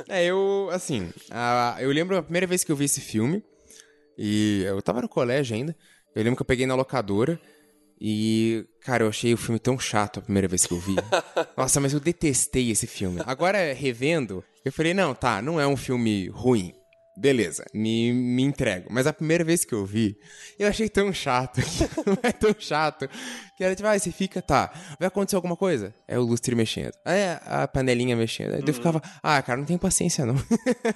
[0.08, 3.42] é, eu, assim, a- eu lembro a primeira vez que eu vi esse filme,
[4.18, 5.74] e eu tava no colégio ainda,
[6.14, 7.40] eu lembro que eu peguei na locadora,
[8.04, 10.96] e, cara, eu achei o filme tão chato a primeira vez que eu vi.
[11.56, 13.20] Nossa, mas eu detestei esse filme.
[13.24, 16.74] Agora, revendo, eu falei, não, tá, não é um filme ruim.
[17.16, 18.88] Beleza, me, me entrego.
[18.90, 20.16] Mas a primeira vez que eu vi,
[20.58, 21.60] eu achei tão chato.
[22.04, 23.08] não é tão chato.
[23.56, 25.94] Que era tipo, ah, você fica, tá, vai acontecer alguma coisa?
[26.08, 26.94] É o lustre mexendo.
[27.04, 28.54] É a panelinha mexendo.
[28.54, 30.34] Aí eu ficava, ah, cara, não tenho paciência não.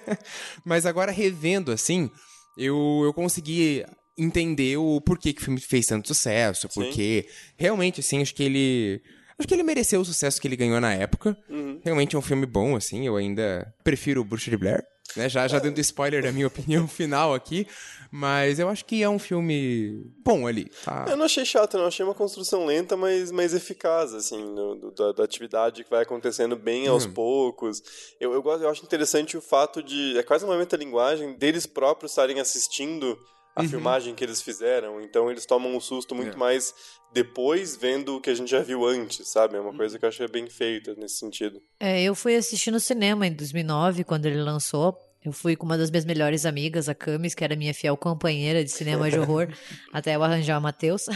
[0.64, 2.10] Mas agora revendo assim,
[2.58, 3.84] eu, eu consegui
[4.16, 6.68] entender o porquê que o filme fez tanto sucesso.
[6.74, 9.02] Porque realmente, assim, acho que ele.
[9.38, 11.36] Acho que ele mereceu o sucesso que ele ganhou na época.
[11.84, 13.06] Realmente é um filme bom, assim.
[13.06, 14.82] Eu ainda prefiro o Bruxa de Blair.
[15.14, 15.28] Né?
[15.28, 17.66] Já, já dando spoiler da minha opinião final aqui.
[18.10, 20.70] Mas eu acho que é um filme bom ali.
[20.84, 21.04] Tá?
[21.08, 21.82] Eu não achei chato, não.
[21.82, 25.90] Eu achei uma construção lenta, mas, mas eficaz, assim, no- do- da, da atividade que
[25.90, 27.82] vai acontecendo bem aos poucos.
[28.18, 30.16] Eu, eu, gosto, eu acho interessante o fato de.
[30.16, 33.18] É quase uma metalinguagem deles próprios estarem assistindo
[33.56, 35.00] a filmagem que eles fizeram.
[35.00, 36.74] Então eles tomam um susto muito mais
[37.12, 39.56] depois vendo o que a gente já viu antes, sabe?
[39.56, 41.62] É uma coisa que eu achei bem feita nesse sentido.
[41.80, 44.94] É, eu fui assistir no cinema em 2009, quando ele lançou.
[45.24, 48.62] Eu fui com uma das minhas melhores amigas, a Camis, que era minha fiel companheira
[48.62, 49.48] de cinema de horror,
[49.92, 51.06] até eu arranjar o Matheus.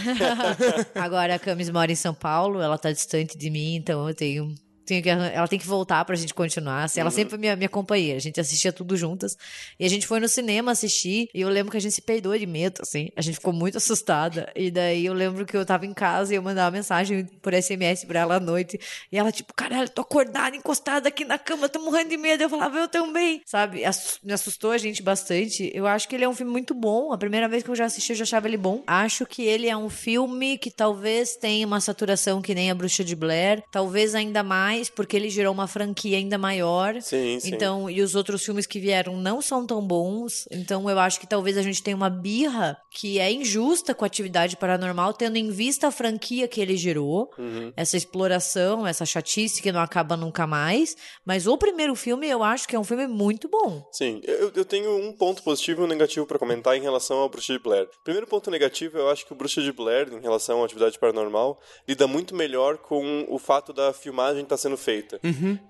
[0.96, 4.52] Agora a Camis mora em São Paulo, ela tá distante de mim, então eu tenho.
[4.90, 6.84] Tenho que ela tem que voltar pra gente continuar.
[6.84, 8.16] assim, Ela sempre foi minha, minha companheira.
[8.16, 9.36] A gente assistia tudo juntas.
[9.78, 11.28] E a gente foi no cinema assistir.
[11.32, 13.08] E eu lembro que a gente se perdoou de medo, assim.
[13.16, 14.50] A gente ficou muito assustada.
[14.54, 18.04] E daí eu lembro que eu tava em casa e eu mandava mensagem por SMS
[18.04, 18.80] pra ela à noite.
[19.12, 22.42] E ela, tipo, caralho, tô acordada, encostada aqui na cama, tô morrendo de medo.
[22.42, 23.42] Eu falava, eu também.
[23.46, 23.82] Sabe?
[24.24, 25.70] Me assustou a gente bastante.
[25.72, 27.12] Eu acho que ele é um filme muito bom.
[27.12, 28.82] A primeira vez que eu já assisti, eu já achava ele bom.
[28.86, 33.04] Acho que ele é um filme que talvez tenha uma saturação que nem a Bruxa
[33.04, 33.62] de Blair.
[33.70, 37.00] Talvez ainda mais mais, porque ele gerou uma franquia ainda maior.
[37.00, 37.54] Sim, sim.
[37.54, 40.46] Então, e os outros filmes que vieram não são tão bons.
[40.50, 44.06] Então, eu acho que talvez a gente tenha uma birra que é injusta com a
[44.06, 47.72] atividade paranormal, tendo em vista a franquia que ele gerou, Uhum.
[47.76, 50.96] essa exploração, essa chatice que não acaba nunca mais.
[51.24, 53.84] Mas o primeiro filme, eu acho que é um filme muito bom.
[53.92, 57.28] Sim, eu, eu tenho um ponto positivo e um negativo pra comentar em relação ao
[57.28, 57.88] Bruxa de Blair.
[58.04, 61.58] Primeiro ponto negativo, eu acho que o Bruxa de Blair, em relação à atividade paranormal,
[61.88, 65.20] lida muito melhor com o fato da filmagem estar sendo feita.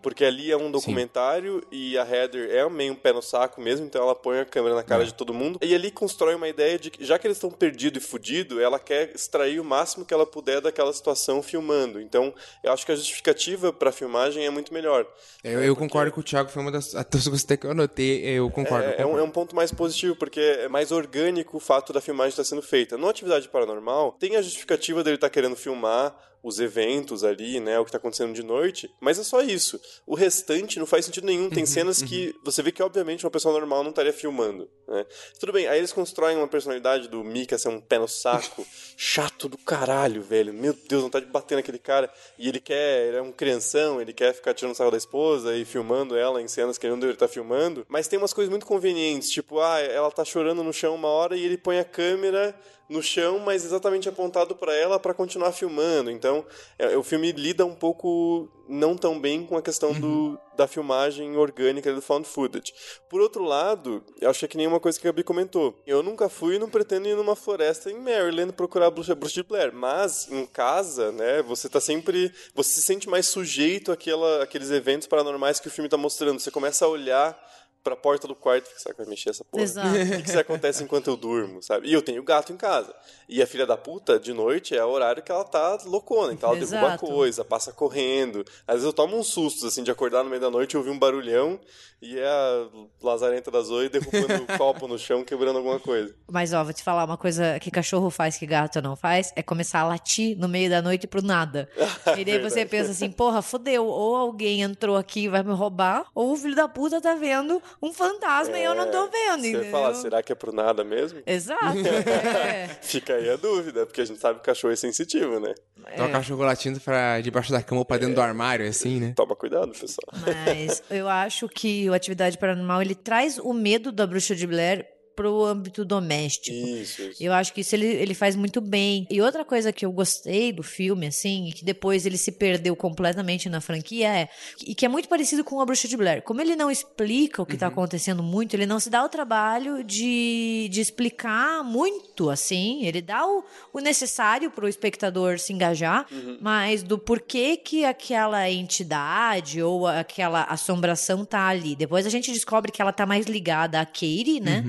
[0.02, 3.86] Porque ali é um documentário e a Heather é meio um pé no saco mesmo,
[3.86, 5.58] então ela põe a câmera na cara de todo mundo.
[5.62, 8.78] E ali constrói uma ideia de que, já que eles estão perdidos e fudidos, ela
[8.78, 12.00] quer extrair o máximo que ela puder daquela situação filmando.
[12.00, 15.06] Então, eu acho que a justificativa pra filmagem é muito melhor.
[15.42, 18.88] Eu, eu concordo com o Thiago, foi uma das, coisas que eu anotei, eu concordo.
[18.88, 22.00] É, é um, é um ponto mais positivo, porque é mais orgânico o fato da
[22.00, 22.96] filmagem estar sendo feita.
[22.96, 27.84] No Atividade Paranormal, tem a justificativa dele estar querendo filmar os eventos ali, né, o
[27.84, 29.80] que está acontecendo de noite, mas é só isso.
[30.06, 31.50] O restante não faz sentido nenhum.
[31.50, 35.04] Tem cenas que você vê que, obviamente, uma pessoa normal não estaria filmando, né.
[35.38, 38.66] Tudo bem, aí eles constroem uma personalidade do Mika ser um pé no saco,
[38.96, 40.52] chato do caralho, velho.
[40.52, 42.12] Meu Deus, vontade de bater naquele cara.
[42.38, 45.64] E ele quer, ele é um crianção, ele quer ficar tirando sarro da esposa e
[45.64, 47.84] filmando ela em cenas que ele não deveria estar filmando.
[47.88, 51.36] Mas tem umas coisas muito convenientes, tipo, ah, ela tá chorando no chão uma hora
[51.36, 52.54] e ele põe a câmera
[52.90, 56.10] no chão, mas exatamente apontado pra ela pra continuar filmando.
[56.10, 56.44] Então,
[56.76, 61.36] é, o filme lida um pouco não tão bem com a questão do, da filmagem
[61.36, 62.72] orgânica do found footage.
[63.08, 65.80] Por outro lado, eu achei que nenhuma coisa que a Gabi comentou.
[65.86, 69.34] Eu nunca fui e não pretendo ir numa floresta em Maryland procurar a bruxa, bruxa
[69.34, 74.42] de Blair, mas em casa, né, você tá sempre, você se sente mais sujeito àquela,
[74.42, 76.40] àqueles eventos paranormais que o filme tá mostrando.
[76.40, 77.38] Você começa a olhar
[77.82, 79.62] pra porta do quarto, que vai mexer essa porra?
[79.62, 79.88] Exato.
[79.88, 81.88] O que, que acontece enquanto eu durmo, sabe?
[81.88, 82.94] E eu tenho gato em casa.
[83.28, 86.32] E a filha da puta, de noite, é o horário que ela tá loucona.
[86.32, 87.06] Então ela derruba Exato.
[87.06, 88.44] coisa, passa correndo.
[88.66, 90.90] Às vezes eu tomo uns sustos, assim, de acordar no meio da noite e ouvir
[90.90, 91.58] um barulhão
[92.02, 92.66] e é a
[93.02, 96.14] lazarenta da Zoe derrubando o copo no chão, quebrando alguma coisa.
[96.30, 99.42] Mas, ó, vou te falar uma coisa que cachorro faz que gato não faz, é
[99.42, 101.68] começar a latir no meio da noite pro nada.
[102.16, 106.04] E daí você pensa assim, porra, fodeu, ou alguém entrou aqui e vai me roubar,
[106.14, 109.48] ou o filho da puta tá vendo um fantasma e eu não tô vendo, Você
[109.50, 109.70] entendeu?
[109.70, 111.20] fala, será que é pro nada mesmo?
[111.26, 111.78] Exato.
[112.46, 112.68] é.
[112.82, 115.54] Fica aí a dúvida, porque a gente sabe que cachorro é sensitivo, né?
[115.92, 119.12] Então o cachorro latindo pra debaixo da cama ou pra dentro do armário, assim, né?
[119.16, 120.08] Toma cuidado, pessoal.
[120.24, 124.86] Mas eu acho que o Atividade Paranormal, ele traz o medo da bruxa de Blair
[125.14, 126.56] pro âmbito doméstico.
[126.56, 127.22] Isso, isso.
[127.22, 129.06] Eu acho que isso ele, ele faz muito bem.
[129.10, 132.74] E outra coisa que eu gostei do filme, assim, e que depois ele se perdeu
[132.74, 134.28] completamente na franquia, é.
[134.66, 136.22] E que é muito parecido com A Bruxa de Blair.
[136.22, 139.84] Como ele não explica o que tá acontecendo muito, ele não se dá o trabalho
[139.84, 142.84] de, de explicar muito, assim.
[142.84, 146.06] Ele dá o, o necessário pro espectador se engajar,
[146.40, 151.76] mas do porquê que aquela entidade ou aquela assombração tá ali.
[151.76, 154.64] Depois a gente descobre que ela tá mais ligada a Katie, né?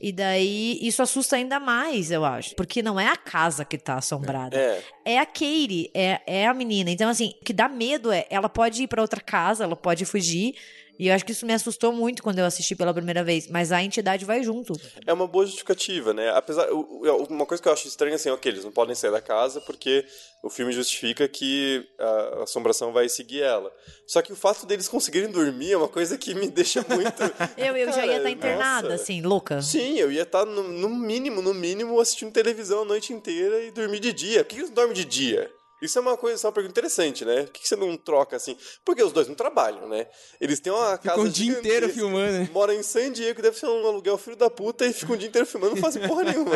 [0.00, 2.54] E daí isso assusta ainda mais, eu acho.
[2.54, 4.56] Porque não é a casa que tá assombrada.
[4.56, 4.82] É.
[5.04, 6.90] É a Katie, é, é a menina.
[6.90, 10.04] Então, assim, o que dá medo é ela pode ir pra outra casa, ela pode
[10.04, 10.54] fugir.
[10.98, 13.46] E eu acho que isso me assustou muito quando eu assisti pela primeira vez.
[13.48, 14.72] Mas a entidade vai junto.
[15.06, 16.30] É uma boa justificativa, né?
[16.30, 16.68] Apesar.
[16.72, 16.98] o-
[17.30, 20.04] Uma coisa que eu acho estranha assim, ok, eles não podem sair da casa porque
[20.42, 23.72] o filme justifica que a assombração vai seguir ela.
[24.06, 27.22] Só que o fato deles conseguirem dormir é uma coisa que me deixa muito.
[27.56, 29.02] Eu, eu já ia Cara, estar internada, nossa.
[29.02, 29.62] assim, louca.
[29.62, 33.70] Sim, eu ia estar no, no mínimo, no mínimo, assistindo televisão a noite inteira e
[33.70, 34.44] dormir de dia.
[34.44, 35.50] Por que eles não dormem de dia?
[35.80, 37.42] Isso é uma coisa, isso é uma pergunta interessante, né?
[37.44, 38.56] Por que você não troca assim?
[38.84, 40.06] Porque os dois não trabalham, né?
[40.40, 42.50] Eles têm uma casa Ficam o dia inteiro filmando, né?
[42.52, 45.28] Moram em San Diego, deve ser um aluguel filho da puta e ficam o dia
[45.28, 46.50] inteiro filmando, não fazem porra nenhuma.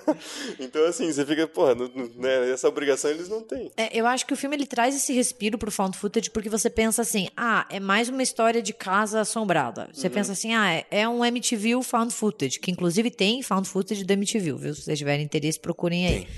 [0.58, 2.50] então, assim, você fica, porra, não- não- né?
[2.50, 3.70] essa obrigação eles não têm.
[3.76, 6.68] É, eu acho que o filme ele traz esse respiro pro found footage porque você
[6.68, 9.88] pensa assim, ah, é mais uma história de casa assombrada.
[9.92, 14.04] Você pensa assim, ah, é, é um MTV found footage, que inclusive tem found footage
[14.04, 14.74] do MTV, viu?
[14.74, 16.28] Se vocês tiverem interesse, procurem aí.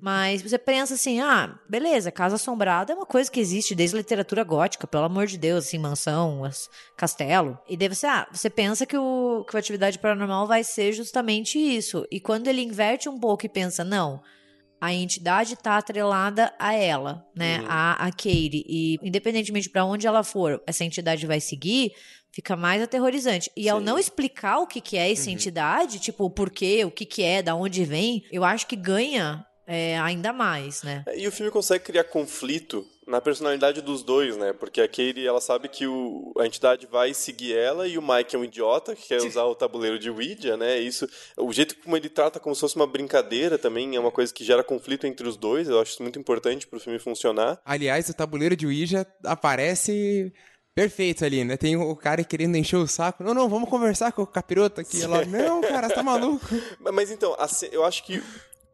[0.00, 4.00] Mas você pensa assim, ah, beleza, casa assombrada é uma coisa que existe desde a
[4.00, 6.68] literatura gótica, pelo amor de Deus, assim, mansão, as-
[6.98, 7.58] castelo.
[7.66, 11.58] E daí você, ah, você pensa que o, que o Atividade Paranormal vai ser justamente
[11.58, 12.06] isso.
[12.10, 14.20] E quando ele inverte um pouco e pensa, não,
[14.78, 17.64] a entidade tá atrelada a ela, né?
[17.66, 18.66] A, a Katie.
[18.68, 21.92] E independentemente para onde ela for, essa entidade vai seguir,
[22.32, 23.50] fica mais aterrorizante.
[23.56, 23.84] E ao Sim.
[23.86, 27.40] não explicar o que, que é essa entidade, tipo, o porquê, o que, que é,
[27.40, 29.42] da onde vem, eu acho que ganha.
[29.72, 31.02] É, ainda mais, né?
[31.16, 34.52] E o filme consegue criar conflito na personalidade dos dois, né?
[34.52, 38.36] Porque a Katie, ela sabe que o, a entidade vai seguir ela e o Mike
[38.36, 40.78] é um idiota que quer usar o tabuleiro de Ouija, né?
[40.78, 44.32] Isso, o jeito como ele trata como se fosse uma brincadeira também é uma coisa
[44.32, 45.68] que gera conflito entre os dois.
[45.68, 47.58] Eu acho isso muito importante pro filme funcionar.
[47.64, 50.32] Aliás, o tabuleiro de Ouija aparece
[50.74, 51.56] perfeito ali, né?
[51.56, 53.24] Tem o cara querendo encher o saco.
[53.24, 55.02] Não, não, vamos conversar com o capiroto aqui.
[55.02, 56.46] Ela, não, cara, você tá maluco.
[56.92, 57.36] Mas, então,
[57.70, 58.22] eu acho que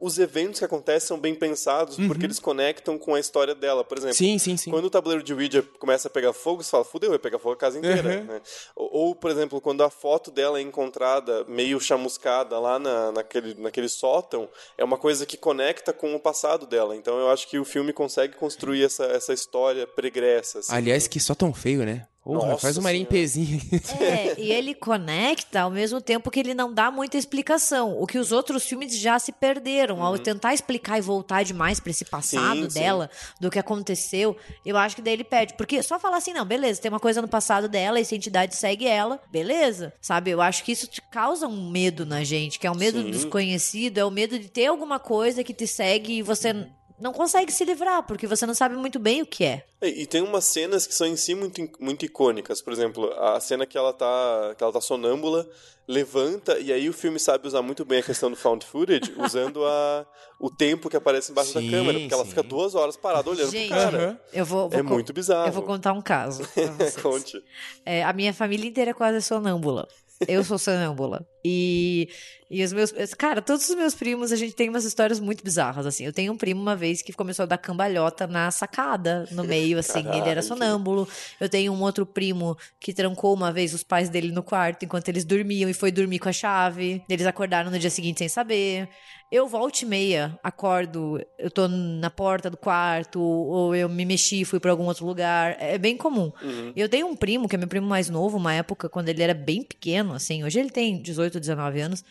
[0.00, 3.84] os eventos que acontecem são bem pensados porque eles conectam com a história dela.
[3.84, 4.14] Por exemplo, Uhum.
[4.18, 4.70] Sim, sim, sim.
[4.70, 7.54] quando o tabuleiro de Ouija começa a pegar fogo, você fala, fudeu, vai pegar fogo
[7.54, 8.18] a casa inteira.
[8.20, 8.24] Uhum.
[8.24, 8.40] né?
[8.74, 13.54] Ou, ou, por exemplo, quando a foto dela é encontrada meio chamuscada lá na, naquele,
[13.60, 16.96] naquele sótão, é uma coisa que conecta com o passado dela.
[16.96, 20.60] Então eu acho que o filme consegue construir essa, essa história pregressa.
[20.60, 20.72] assim.
[20.72, 22.06] Aliás, que só tão feio, né?
[22.34, 23.60] Nossa faz uma limpezinha.
[24.00, 27.96] É, e ele conecta ao mesmo tempo que ele não dá muita explicação.
[27.98, 30.02] O que os outros filmes já se perderam.
[30.02, 32.64] Ao tentar explicar e voltar demais pra esse passado Uhum.
[32.64, 32.80] Sim, sim.
[32.80, 33.10] dela,
[33.40, 35.54] do que aconteceu, eu acho que daí ele perde.
[35.54, 38.86] Porque só falar assim, não, beleza, tem uma coisa no passado dela, essa entidade segue
[38.86, 39.92] ela, beleza.
[40.00, 40.30] Sabe?
[40.30, 43.06] Eu acho que isso te causa um medo na gente, que é o medo do
[43.06, 43.10] Sim.
[43.12, 46.66] desconhecido, é o medo de ter alguma coisa que te segue e você
[47.00, 49.64] não consegue se livrar, porque você não sabe muito bem o que é.
[49.82, 52.60] E, e tem umas cenas que são em si muito, muito icônicas.
[52.60, 55.48] Por exemplo, a cena que ela tá, que ela tá sonâmbula,
[55.86, 59.64] levanta, e aí o filme sabe usar muito bem a questão do found footage, usando
[59.64, 60.06] a,
[60.38, 62.30] o tempo que aparece embaixo Sim, da câmera, porque ela sim.
[62.30, 64.20] fica duas horas parada olhando Gente, pro cara.
[64.32, 65.48] eu vou, vou É muito bizarro.
[65.48, 66.42] Eu vou contar um caso.
[67.02, 67.42] Conte.
[67.86, 69.88] É, a minha família inteira é quase sonâmbula.
[70.26, 71.24] Eu sou sonâmbula.
[71.44, 72.08] E,
[72.50, 72.92] e os meus.
[73.16, 76.04] Cara, todos os meus primos, a gente tem umas histórias muito bizarras, assim.
[76.04, 79.78] Eu tenho um primo uma vez que começou a dar cambalhota na sacada, no meio,
[79.78, 80.00] assim.
[80.00, 80.42] ele era Caralho.
[80.42, 81.08] sonâmbulo.
[81.40, 85.08] Eu tenho um outro primo que trancou uma vez os pais dele no quarto enquanto
[85.08, 87.02] eles dormiam e foi dormir com a chave.
[87.08, 88.88] Eles acordaram no dia seguinte sem saber.
[89.30, 94.42] Eu volta e meia, acordo, eu tô na porta do quarto, ou eu me mexi,
[94.42, 95.54] fui pra algum outro lugar.
[95.60, 96.32] É bem comum.
[96.74, 99.34] Eu tenho um primo, que é meu primo mais novo, uma época quando ele era
[99.34, 100.44] bem pequeno, assim.
[100.44, 102.02] Hoje ele tem 18, 19 anos.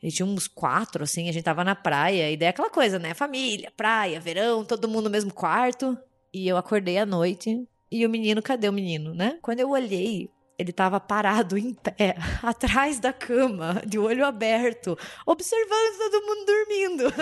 [0.00, 2.96] Ele tinha uns quatro, assim, a gente tava na praia, e daí é aquela coisa,
[2.98, 3.12] né?
[3.12, 5.98] Família, praia, verão, todo mundo no mesmo quarto.
[6.32, 9.38] E eu acordei à noite, e o menino, cadê o menino, né?
[9.42, 10.30] Quando eu olhei,
[10.62, 14.96] ele tava parado em pé, atrás da cama, de olho aberto,
[15.26, 17.14] observando todo mundo dormindo.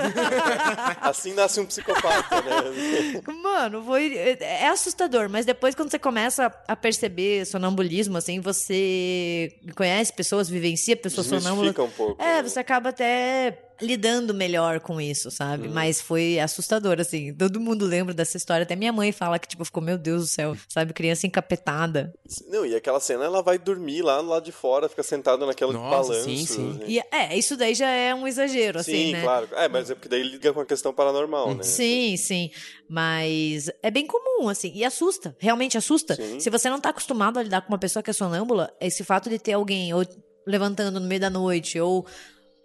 [1.00, 3.20] Assim nasce um psicopata, né?
[3.42, 4.14] Mano, foi.
[4.40, 10.96] É assustador, mas depois, quando você começa a perceber sonambulismo, assim, você conhece pessoas, vivencia
[10.96, 11.70] pessoas sonâmbulas.
[11.70, 12.22] Um pouco.
[12.22, 12.42] É, né?
[12.42, 15.68] você acaba até lidando melhor com isso, sabe?
[15.68, 15.74] Uhum.
[15.74, 17.34] Mas foi assustador, assim.
[17.34, 18.62] Todo mundo lembra dessa história.
[18.62, 20.92] Até minha mãe fala que, tipo, ficou, meu Deus do céu, sabe?
[20.92, 22.12] Criança encapetada.
[22.48, 25.72] Não, e aquela cena ela vai dormir lá no lado de fora, fica sentada naquele
[25.72, 26.24] Nossa, balanço.
[26.24, 26.72] sim, sim.
[26.74, 26.84] né?
[26.86, 29.22] E é, isso daí já é um exagero, assim, Sim, né?
[29.22, 29.48] claro.
[29.52, 31.62] É, mas é porque daí liga com a questão paranormal, né?
[31.62, 32.50] Sim, sim.
[32.88, 34.72] Mas é bem comum, assim.
[34.74, 35.36] E assusta.
[35.38, 36.16] Realmente assusta.
[36.16, 36.40] Sim.
[36.40, 39.30] Se você não tá acostumado a lidar com uma pessoa que é sonâmbula, esse fato
[39.30, 40.04] de ter alguém ou
[40.46, 42.06] levantando no meio da noite ou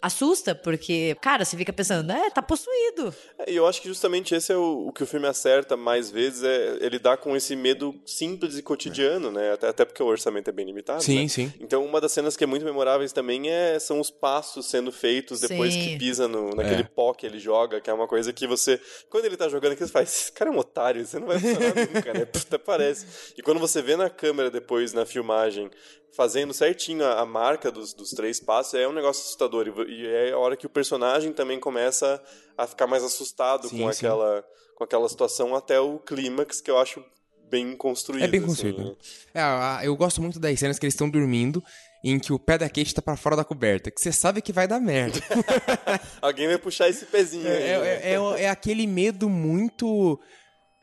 [0.06, 3.14] assusta, porque, cara, você fica pensando, é, tá possuído.
[3.39, 6.10] É, E eu acho que justamente esse é o, o que o filme acerta mais
[6.12, 9.53] vezes, é ele dá com esse medo simples e cotidiano, né?
[9.53, 11.28] Até, até porque o orçamento é bem limitado, Sim, né?
[11.28, 11.53] sim.
[11.60, 15.39] Então uma das cenas que é muito memoráveis também é, são os passos sendo feitos
[15.41, 15.82] depois Sim.
[15.82, 16.84] que pisa no, naquele É.
[16.84, 18.80] pó que ele joga, que é uma coisa que você...
[19.10, 21.39] Quando ele tá jogando aqui, você faz, esse cara é um otário, você não vai
[21.39, 22.28] funcionar nunca, né?
[22.45, 23.06] Até parece.
[23.38, 25.70] E quando você vê na câmera depois, na filmagem,
[26.16, 29.68] fazendo certinho a, a marca dos, dos três passos, é um negócio assustador.
[29.88, 32.22] E E é a hora que o personagem também começa
[32.58, 34.06] a ficar mais assustado Sim, com, sim.
[34.06, 34.45] aquela,
[34.76, 37.03] com aquela situação até o clímax, que eu acho
[37.49, 38.24] bem construído.
[38.24, 38.78] É bem assim, construído.
[38.80, 38.89] né?
[38.89, 38.95] né?
[39.34, 41.64] É, a- eu gosto muito das cenas que eles estão dormindo,
[42.03, 44.53] em que o pé da Kate tá pra fora da coberta, que você sabe que
[44.53, 45.20] vai dar merda.
[46.22, 47.64] Alguém vai puxar esse pezinho aí.
[47.64, 47.88] É, né?
[47.88, 50.20] é- é- é aquele medo muito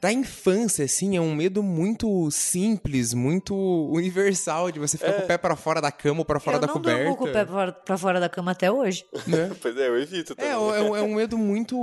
[0.02, 5.26] da infância, assim, é um medo muito simples, muito universal, de você ficar com o
[5.28, 7.02] pé pra fora da cama ou pra fora eu da não coberta.
[7.04, 9.04] durmo com o pé pra fora, pra fora da cama até hoje.
[9.28, 9.52] né?
[9.62, 10.50] Pois é, eu evito também.
[10.50, 11.76] É, é, um- é um medo muito.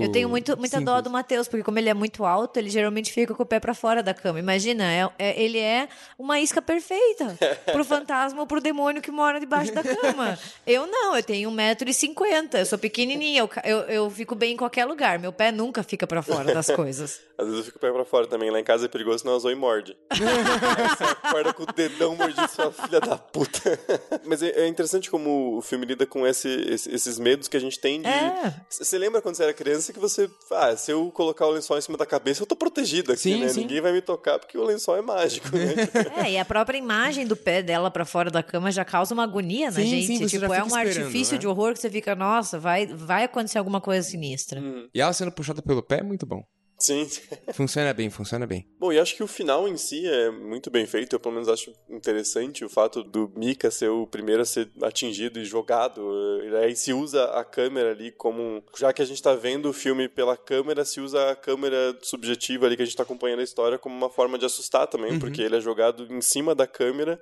[0.00, 1.02] Eu tenho muito, muita dó simples.
[1.02, 3.74] do Matheus, porque como ele é muito alto, ele geralmente fica com o pé pra
[3.74, 4.38] fora da cama.
[4.38, 7.36] Imagina, é- é- ele é uma isca perfeita
[7.72, 10.38] pro fantasma ou pro demônio que mora debaixo da cama.
[10.64, 14.84] Eu não, eu tenho 1,50m, eu sou pequenininha, eu, eu, eu fico bem em qualquer
[14.84, 15.18] lugar.
[15.18, 17.20] Meu pé nunca fica pra fora das coisas.
[17.36, 18.50] Às vezes eu fico o pé pra fora também.
[18.50, 19.96] Lá em casa é perigoso, senão a Zoe morde.
[20.12, 23.78] Você acorda com o dedão mordido, sua filha da puta.
[24.24, 27.60] Mas é é interessante como o filme lida com esse- esse- esses medos que a
[27.60, 28.08] gente tem de...
[28.08, 28.54] É.
[28.70, 30.30] Você lembra quando você era criança que você...
[30.52, 33.40] Ah, se eu colocar o lençol em cima da cabeça, eu tô protegido aqui, Sim,
[33.40, 33.48] né?
[33.48, 33.60] sim.
[33.60, 35.74] Ninguém vai me tocar porque o lençol é mágico, né?
[36.24, 39.24] É, e a própria imagem do pé dela pra fora da cama já causa uma
[39.24, 40.06] agonia na Sim, gente.
[40.06, 41.38] sim, tipo, é um artifício né?
[41.40, 44.62] de horror que você fica, nossa, vai, vai acontecer alguma coisa sinistra.
[44.94, 46.42] E ela sendo puxada pelo pé é muito bom.
[46.84, 47.08] Sim.
[47.52, 48.66] Funciona bem, funciona bem.
[48.78, 51.14] Bom, e acho que o final em si é muito bem feito.
[51.14, 55.38] Eu, pelo menos, acho interessante o fato do Mika ser o primeiro a ser atingido
[55.38, 56.02] e jogado.
[56.42, 58.62] E aí se usa a câmera ali como.
[58.76, 62.66] Já que a gente tá vendo o filme pela câmera, se usa a câmera subjetiva
[62.66, 65.42] ali que a gente tá acompanhando a história como uma forma de assustar também, porque
[65.42, 67.20] ele é jogado em cima da câmera.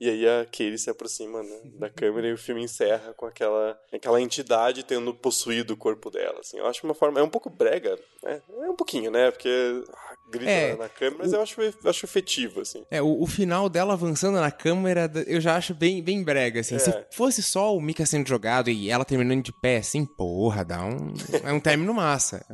[0.00, 3.78] E aí a Katie se aproxima né, da câmera e o filme encerra com aquela,
[3.92, 6.40] aquela entidade tendo possuído o corpo dela.
[6.40, 6.58] Assim.
[6.58, 7.20] Eu acho uma forma.
[7.20, 8.40] É um pouco brega, né?
[8.62, 9.30] É um pouquinho, né?
[9.30, 9.50] Porque
[9.92, 12.84] ah, grita É, na câmera, mas eu acho, eu acho efetivo, assim.
[12.90, 16.76] É, o, o final dela avançando na câmera, eu já acho bem, bem brega, assim.
[16.76, 16.78] É.
[16.78, 20.84] Se fosse só o Mika sendo jogado e ela terminando de pé, assim, porra, dá
[20.84, 21.12] um...
[21.44, 22.44] É um término massa.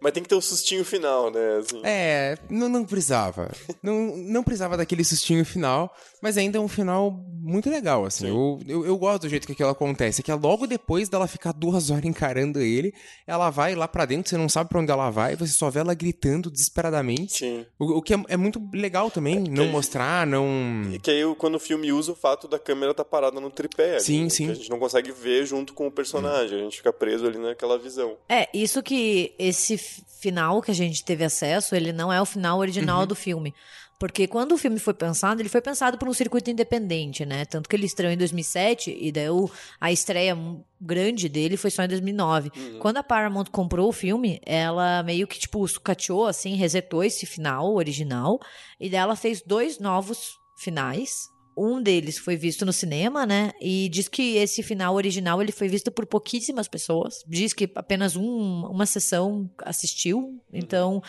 [0.00, 1.58] Mas tem que ter o sustinho final, né?
[1.58, 1.80] Assim.
[1.84, 3.50] É, não, não precisava.
[3.82, 7.10] Não, não precisava daquele sustinho final, mas ainda é um final
[7.40, 8.28] muito legal, assim.
[8.28, 10.22] Eu, eu, eu gosto do jeito que aquilo acontece.
[10.22, 12.92] Que é logo depois dela ficar duas horas encarando ele,
[13.26, 15.80] ela vai lá pra dentro, você não sabe pra onde ela vai, você só vê
[15.80, 17.17] ela gritando desesperadamente.
[17.28, 17.64] Sim.
[17.78, 20.46] O, o que é, é muito legal também, não aí- mostrar, não...
[20.92, 23.92] E que aí, quando o filme usa o fato da câmera tá parada no tripé.
[23.92, 24.28] ali, Sim, né?
[24.30, 24.46] sim.
[24.46, 26.60] Que a gente não consegue ver junto com o personagem.
[26.60, 28.16] A gente fica preso ali naquela visão.
[28.28, 32.58] É, isso que esse final que a gente teve acesso, ele não é o final
[32.58, 33.54] original do filme.
[33.98, 37.44] Porque quando o filme foi pensado, ele foi pensado por um circuito independente, né?
[37.44, 40.36] Tanto que ele estreou em 2007 e daí o- a estreia
[40.80, 42.50] grande dele foi só em 2009.
[42.78, 47.74] Quando a Paramount comprou o filme, ela meio que, tipo, sucateou, assim, resetou esse final
[47.74, 48.38] original
[48.78, 51.28] e daí ela fez dois novos finais.
[51.60, 53.50] Um deles foi visto no cinema, né?
[53.60, 57.24] E diz que esse final original ele foi visto por pouquíssimas pessoas.
[57.26, 60.40] Diz que apenas um, uma sessão assistiu.
[60.52, 61.02] Então,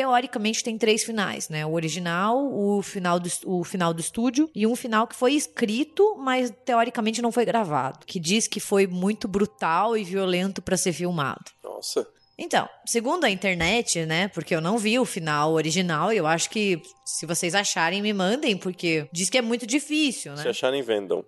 [0.00, 1.66] teoricamente tem três finais, né?
[1.66, 6.16] O original, o final do, o final do estúdio e um final que foi escrito,
[6.16, 10.94] mas teoricamente não foi gravado, que diz que foi muito brutal e violento para ser
[10.94, 11.44] filmado.
[11.62, 12.06] Nossa.
[12.42, 14.28] Então, segundo a internet, né?
[14.28, 18.12] Porque eu não vi o final original e eu acho que se vocês acharem, me
[18.12, 20.42] mandem, porque diz que é muito difícil, né?
[20.42, 21.24] Se acharem, vendam.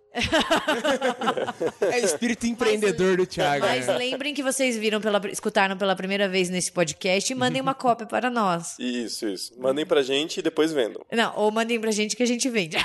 [1.81, 3.67] É espírito empreendedor do Thiago.
[3.67, 3.97] Mas né?
[3.97, 8.07] lembrem que vocês viram pela, escutaram pela primeira vez nesse podcast e mandem uma cópia
[8.07, 8.79] para nós.
[8.79, 9.53] Isso, isso.
[9.61, 11.05] Mandem pra gente e depois vendam.
[11.13, 12.77] Não, ou mandem pra gente que a gente vende.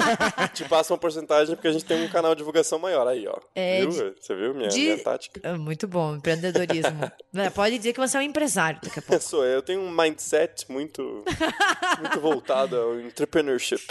[0.54, 3.06] Te passa uma porcentagem porque a gente tem um canal de divulgação maior.
[3.08, 3.36] Aí, ó.
[3.54, 3.90] É, viu?
[3.90, 5.40] de- Você viu minha, de- minha tática?
[5.42, 7.10] É Muito bom, empreendedorismo.
[7.34, 9.22] É, Pode dizer que você é um empresário daqui a pouco.
[9.22, 9.54] Sou eu.
[9.54, 11.24] Eu tenho um mindset muito,
[11.98, 13.82] muito voltado ao entrepreneurship.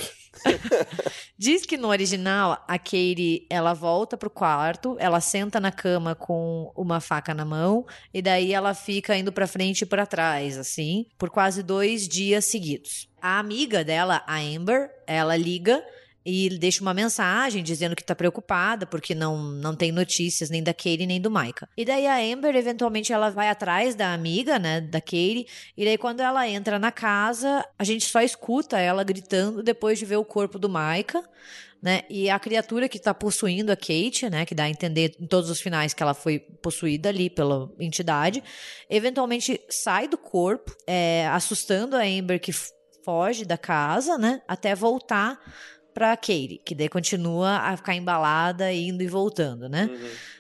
[1.37, 6.71] Diz que no original, a Katie, ela volta pro quarto, ela senta na cama com
[6.75, 11.05] uma faca na mão, e daí ela fica indo pra frente e pra trás, assim,
[11.17, 13.09] por quase dois dias seguidos.
[13.21, 15.83] A amiga dela, a Amber, ela liga
[16.25, 20.73] e deixa uma mensagem dizendo que tá preocupada porque não, não tem notícias nem da
[20.73, 21.67] Katie nem do Micah.
[21.75, 25.97] E daí a Amber, eventualmente, ela vai atrás da amiga, né, da Katie, e daí
[25.97, 30.25] quando ela entra na casa, a gente só escuta ela gritando depois de ver o
[30.25, 31.23] corpo do Micah,
[31.81, 35.27] né, e a criatura que tá possuindo a Kate, né, que dá a entender em
[35.27, 38.41] todos os finais que ela foi possuída ali pela entidade,
[38.89, 42.53] eventualmente sai do corpo, é, assustando a Amber que
[43.03, 45.37] foge da casa, né, até voltar
[45.93, 49.89] pra Katie, que daí continua a ficar embalada, indo e voltando, né?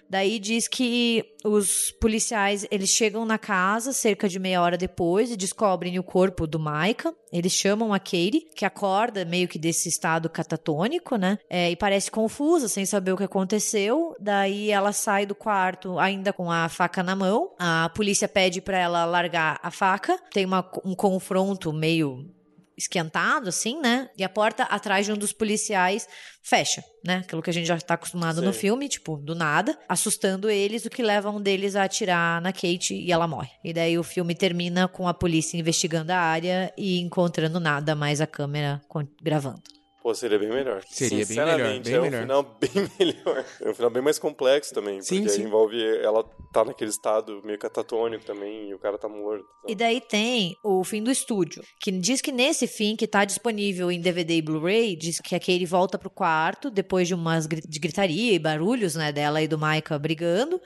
[0.09, 5.35] Daí diz que os policiais, eles chegam na casa cerca de meia hora depois e
[5.37, 7.11] descobrem o corpo do Micah.
[7.31, 11.39] Eles chamam a Katie, que acorda meio que desse estado catatônico, né?
[11.49, 14.15] É, e parece confusa, sem saber o que aconteceu.
[14.19, 17.55] Daí ela sai do quarto ainda com a faca na mão.
[17.57, 20.19] A polícia pede pra ela largar a faca.
[20.31, 22.29] Tem uma- um confronto meio
[22.77, 24.09] esquentado, assim, né?
[24.17, 26.07] E a porta atrás de um dos policiais
[26.41, 27.17] fecha, né?
[27.17, 28.59] Aquilo que a gente já tá acostumado no Sim.
[28.59, 32.93] filme, tipo, do nada, assustando eles, o que leva um deles a atirar na Kate
[32.93, 33.51] e ela morre.
[33.63, 38.21] E daí o filme termina com a polícia investigando a área e encontrando nada, mais
[38.21, 38.81] a câmera
[39.21, 39.82] gravando.
[40.03, 40.83] Pô, seria bem melhor.
[40.85, 42.21] Seria bem melhor, Sinceramente, bem é um melhor.
[42.21, 43.45] final bem melhor.
[43.61, 45.01] É um final bem mais complexo também.
[45.01, 45.43] Sim, porque sim.
[45.43, 49.45] envolve ela tá naquele estado meio catatônico também e o cara tá morto.
[49.59, 49.71] então.
[49.71, 53.89] E daí tem o fim do estúdio, que diz que nesse fim, que tá disponível
[53.89, 57.61] em DVD e Blu-ray, diz que a Katie volta pro quarto depois de umas gri-
[57.65, 60.59] de gritaria e barulhos, né, dela e do Micah brigando.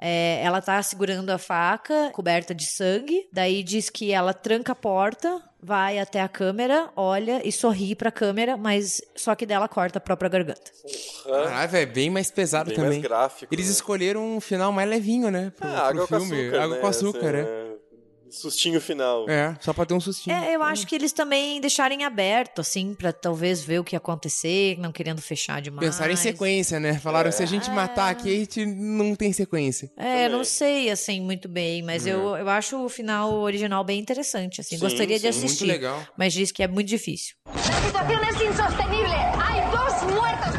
[0.00, 3.28] É, ela tá segurando a faca, coberta de sangue.
[3.32, 8.12] Daí diz que ela tranca a porta, vai até a câmera, olha e sorri pra
[8.12, 10.70] câmera, mas só que dela corta a própria garganta.
[11.24, 12.90] Caralho, velho, bem mais pesado Bem também.
[12.90, 13.52] mais gráfico.
[13.52, 13.72] Eles né?
[13.72, 15.52] escolheram um final mais levinho, né?
[15.56, 16.42] Pro, Ah, pro água com filme.
[16.42, 16.60] açúcar.
[16.62, 16.80] água né?
[16.80, 17.64] com açúcar, Assim, é.
[17.64, 17.67] é.
[18.30, 19.28] Sustinho final.
[19.28, 20.34] É, só pra ter um sustinho.
[20.34, 23.98] É, eu acho que eles também deixarem aberto, assim, pra talvez ver o que ia
[23.98, 25.86] acontecer, não querendo fechar demais.
[25.86, 26.94] Pensaram em sequência, né?
[26.98, 29.90] Falaram, se a gente matar aqui, a gente não tem sequência.
[29.96, 30.28] É, Também.
[30.30, 34.76] não sei, assim, muito bem, mas eu, eu acho o final original bem interessante, assim.
[34.76, 35.64] Sim, Gostaria de sim, muito assistir.
[35.66, 36.02] legal.
[36.16, 37.34] Mas diz que é muito difícil.
[37.46, 39.14] La situación es insostenible.
[39.38, 40.57] Hay dos muertos.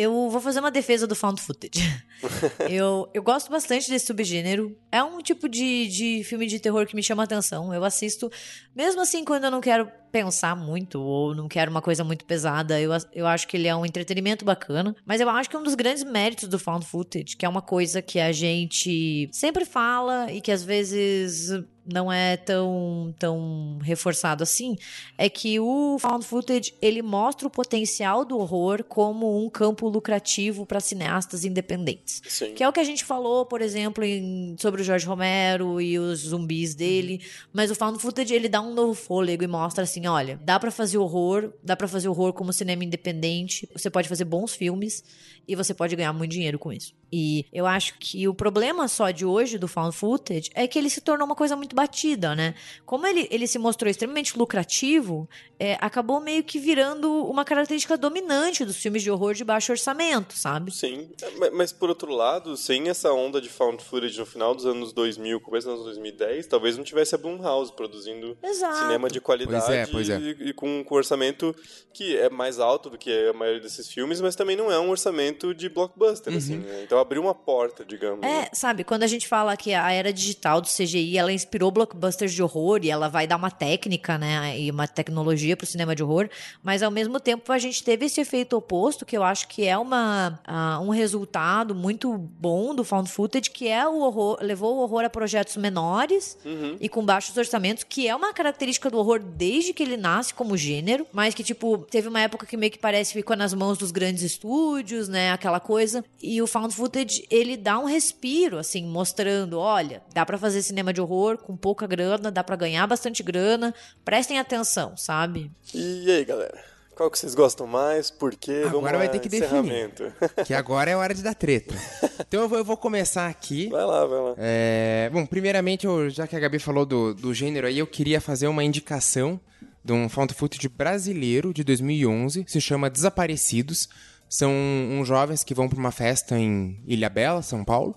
[0.00, 1.82] Eu vou fazer uma defesa do found footage.
[2.70, 4.74] eu, eu gosto bastante desse subgênero.
[4.90, 7.74] É um tipo de, de filme de terror que me chama a atenção.
[7.74, 8.32] Eu assisto,
[8.74, 12.80] mesmo assim, quando eu não quero pensar muito ou não quero uma coisa muito pesada.
[12.80, 14.94] Eu, eu acho que ele é um entretenimento bacana.
[15.06, 18.02] Mas eu acho que um dos grandes méritos do found footage, que é uma coisa
[18.02, 21.50] que a gente sempre fala e que às vezes
[21.92, 24.76] não é tão, tão reforçado assim,
[25.18, 30.64] é que o found footage ele mostra o potencial do horror como um campo lucrativo
[30.66, 32.22] para cineastas independentes.
[32.28, 32.52] Sim.
[32.54, 35.98] Que é o que a gente falou, por exemplo, em- sobre o Jorge Romero e
[35.98, 37.22] os zumbis dele.
[37.52, 40.70] Mas o found footage ele dá um novo fôlego e mostra assim, olha, dá pra
[40.70, 43.68] fazer horror, dá pra fazer horror como cinema independente.
[43.72, 45.02] Você pode fazer bons filmes
[45.50, 46.94] e você pode ganhar muito dinheiro com isso.
[47.12, 50.88] E eu acho que o problema só de hoje do found footage é que ele
[50.88, 52.54] se tornou uma coisa muito batida, né?
[52.86, 55.28] Como ele, ele se mostrou extremamente lucrativo,
[55.58, 60.34] é, acabou meio que virando uma característica dominante dos filmes de horror de baixo orçamento,
[60.34, 60.70] sabe?
[60.70, 64.64] Sim, mas, mas por outro lado, sem essa onda de found footage no final dos
[64.64, 68.82] anos 2000, começo dos anos 2010, talvez não tivesse a Blumhouse produzindo Exato.
[68.82, 70.18] cinema de qualidade Pois é, pois é.
[70.20, 71.52] E, e com, com orçamento
[71.92, 74.90] que é mais alto do que a maioria desses filmes, mas também não é um
[74.90, 76.82] orçamento de blockbuster, assim, né?
[76.84, 78.20] Então abriu uma porta, digamos.
[78.20, 78.48] né?
[78.50, 82.32] É, sabe, quando a gente fala que a era digital do CGI, ela inspirou blockbusters
[82.32, 86.02] de horror e ela vai dar uma técnica, né, e uma tecnologia pro cinema de
[86.02, 86.28] horror,
[86.62, 89.76] mas ao mesmo tempo a gente teve esse efeito oposto, que eu acho que é
[89.76, 94.80] uma, ah, um resultado muito bom do found footage, que é o horror, levou o
[94.80, 96.36] horror a projetos menores
[96.80, 100.56] e com baixos orçamentos, que é uma característica do horror desde que ele nasce como
[100.56, 103.90] gênero, mas que, tipo, teve uma época que meio que parece ficou nas mãos dos
[103.90, 109.58] grandes estúdios, né, aquela coisa, e o found footage, ele dá um respiro, assim, mostrando,
[109.58, 113.74] olha, dá pra fazer cinema de horror com pouca grana, dá pra ganhar bastante grana,
[114.04, 115.50] prestem atenção, sabe?
[115.74, 116.70] E aí, galera?
[116.96, 118.10] Qual que vocês gostam mais?
[118.10, 118.60] Por quê?
[118.64, 119.90] Vamos Agora vai lá, ter que definir.
[120.44, 121.74] Que agora é hora de dar treta.
[122.20, 123.68] Então eu vou, eu vou começar aqui.
[123.68, 124.34] vai lá, vai lá.
[124.36, 128.20] É, bom, primeiramente, eu- já que a Gabi falou do, do gênero aí, eu queria
[128.20, 129.40] fazer uma indicação
[129.82, 133.88] de um found footage brasileiro de 2011, se chama Desaparecidos.
[134.30, 137.94] São uns jovens que vão para uma festa em Ilhabela, São Paulo.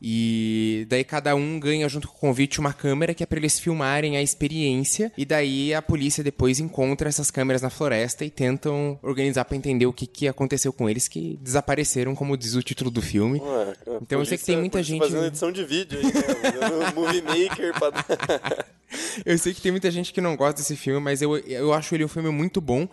[0.00, 3.58] E daí cada um ganha junto com o convite uma câmera que é para eles
[3.58, 5.12] filmarem a experiência.
[5.18, 9.86] E daí a polícia depois encontra essas câmeras na floresta e tentam organizar para entender
[9.86, 13.40] o que, que aconteceu com eles que desapareceram, como diz o título do filme.
[13.40, 16.92] Ué, Então eu sei que tem muita polícia gente- fazendo edição de vídeo aí, né?
[16.94, 18.66] Movie Maker pra...
[19.26, 21.94] Eu sei que tem muita gente que não gosta desse filme, mas eu, eu acho
[21.94, 22.88] ele um filme muito bom.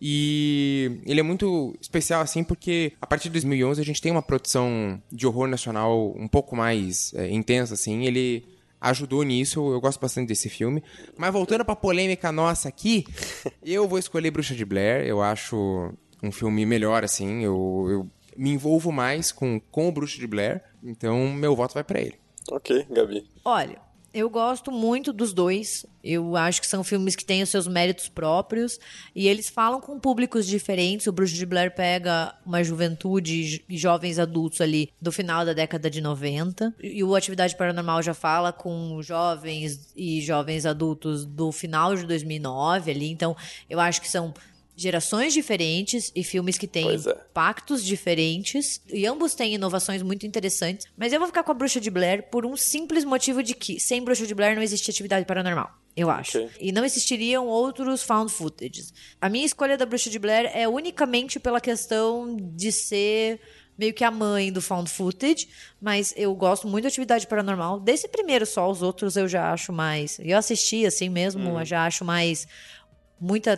[0.00, 4.22] E ele é muito especial, assim, porque a partir de 2011 a gente tem uma
[4.22, 8.04] produção de horror nacional um pouco mais é, intensa, assim.
[8.04, 8.44] Ele
[8.80, 10.82] ajudou nisso, eu gosto bastante desse filme.
[11.16, 13.04] Mas voltando pra polêmica nossa aqui,
[13.64, 15.06] eu vou escolher Bruxa de Blair.
[15.06, 15.92] Eu acho
[16.22, 17.42] um filme melhor, assim.
[17.42, 20.62] Eu, eu me envolvo mais com, com o Bruxa de Blair.
[20.82, 22.14] Então, meu voto vai pra ele.
[22.50, 23.26] ok, Gabi.
[23.44, 23.80] Olha,
[24.14, 25.84] eu gosto muito dos dois.
[26.02, 28.78] Eu acho que são filmes que têm os seus méritos próprios
[29.14, 31.08] e eles falam com públicos diferentes.
[31.08, 35.90] O Bruxo de Blair pega uma juventude e jovens adultos ali do final da década
[35.90, 41.96] de 90 e o Atividade Paranormal já fala com jovens e jovens adultos do final
[41.96, 43.10] de 2009 ali.
[43.10, 43.36] Então,
[43.68, 44.32] eu acho que são
[44.76, 46.94] gerações diferentes e filmes que têm é.
[46.94, 50.86] impactos diferentes e ambos têm inovações muito interessantes.
[50.96, 53.78] Mas eu vou ficar com a Bruxa de Blair por um simples motivo de que
[53.78, 55.70] sem Bruxa de Blair não existe atividade paranormal.
[55.96, 56.38] Eu acho.
[56.38, 56.50] Ok.
[56.60, 58.92] E não existiriam outros found footages.
[59.20, 63.40] A minha escolha da Bruxa de Blair é unicamente pela questão de ser
[63.78, 65.48] meio que a mãe do found footage,
[65.80, 67.80] mas eu gosto muito da atividade paranormal.
[67.80, 70.18] Desse primeiro só, os outros eu já acho mais.
[70.20, 71.58] Eu assisti assim mesmo, Hum.
[71.60, 72.46] eu já acho mais
[73.20, 73.56] muita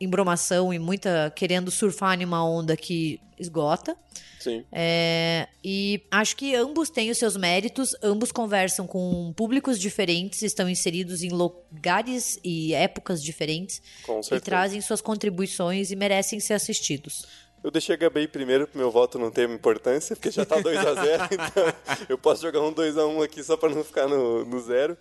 [0.00, 3.96] embromação e muita querendo surfar em uma onda que esgota.
[4.38, 4.64] Sim.
[4.70, 10.68] É, e acho que ambos têm os seus méritos, ambos conversam com públicos diferentes, estão
[10.68, 14.44] inseridos em lugares e épocas diferentes Com e certeza.
[14.44, 17.26] trazem suas contribuições e merecem ser assistidos.
[17.62, 21.28] Eu deixei a Gabi primeiro pro meu voto não ter importância, porque já tá 2x0,
[21.32, 21.74] então
[22.08, 24.96] eu posso jogar um 2x1 aqui só pra não ficar no, no zero.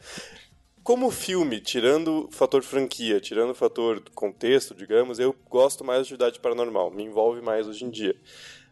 [0.87, 6.03] Como filme, tirando o fator franquia, tirando o fator contexto, digamos, eu gosto mais de
[6.03, 8.15] atividade paranormal, me envolve mais hoje em dia.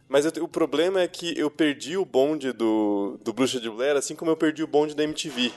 [0.07, 3.97] Mas eu, o problema é que eu perdi o bonde do, do Bruxa de Blair,
[3.97, 5.51] assim como eu perdi o bonde da MTV.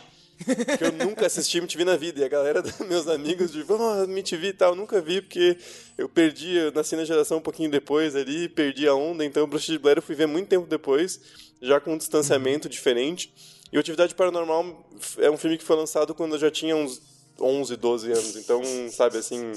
[0.67, 2.19] Porque eu nunca assisti MTV na vida.
[2.19, 5.57] E a galera dos meus amigos de vamos, MTV e tal, nunca vi, porque
[5.97, 9.47] eu perdi, eu nasci na geração um pouquinho depois ali, perdi a onda, então o
[9.47, 11.21] Bruxa de Blair eu fui ver muito tempo depois,
[11.63, 13.33] já com um distanciamento diferente.
[13.73, 14.89] E o Atividade Paranormal
[15.19, 17.01] é um filme que foi lançado quando eu já tinha uns
[17.41, 18.37] 11, 12 anos.
[18.37, 19.53] Então, sabe, assim,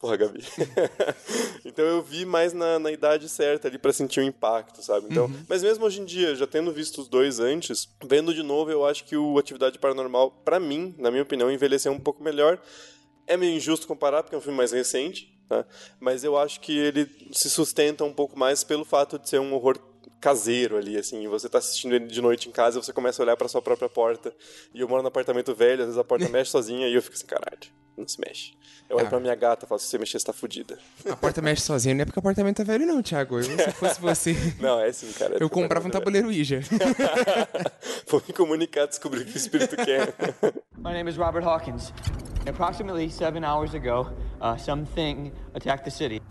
[0.00, 0.44] Porra, Gabi.
[1.64, 5.06] então eu vi mais na, na idade certa ali para sentir o impacto, sabe?
[5.10, 5.44] Então, uhum.
[5.48, 8.86] Mas mesmo hoje em dia, já tendo visto os dois antes, vendo de novo, eu
[8.86, 12.60] acho que o Atividade Paranormal, para mim, na minha opinião, envelheceu um pouco melhor.
[13.26, 15.64] É meio injusto comparar, porque é um filme mais recente, né?
[15.98, 19.52] mas eu acho que ele se sustenta um pouco mais pelo fato de ser um
[19.52, 19.78] horror
[20.20, 23.36] caseiro ali, assim, você tá assistindo ele de noite em casa, você começa a olhar
[23.36, 24.34] para sua própria porta,
[24.74, 27.14] e eu moro num apartamento velho, às vezes a porta mexe sozinha, e eu fico
[27.14, 27.58] assim, caralho,
[27.96, 28.52] não se mexe.
[28.88, 29.10] Eu olho ah.
[29.10, 30.78] pra minha gata e falo, se você mexer, você tá fudida.
[31.08, 33.72] A porta mexe sozinha, não é porque o apartamento é velho não, Thiago, eu, se
[33.72, 34.36] fosse você...
[34.60, 35.36] não, é assim, cara.
[35.36, 36.60] É eu comprava um tabuleiro Ouija.
[38.08, 40.14] Vou me comunicar, descobrir o que o espírito quer.
[40.76, 41.92] My name is Robert Hawkins.
[42.46, 44.10] Approximately seven hours ago,
[44.40, 46.22] uh, something attacked the city.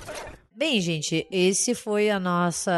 [0.58, 2.72] Bem, gente, esse foi a nossa,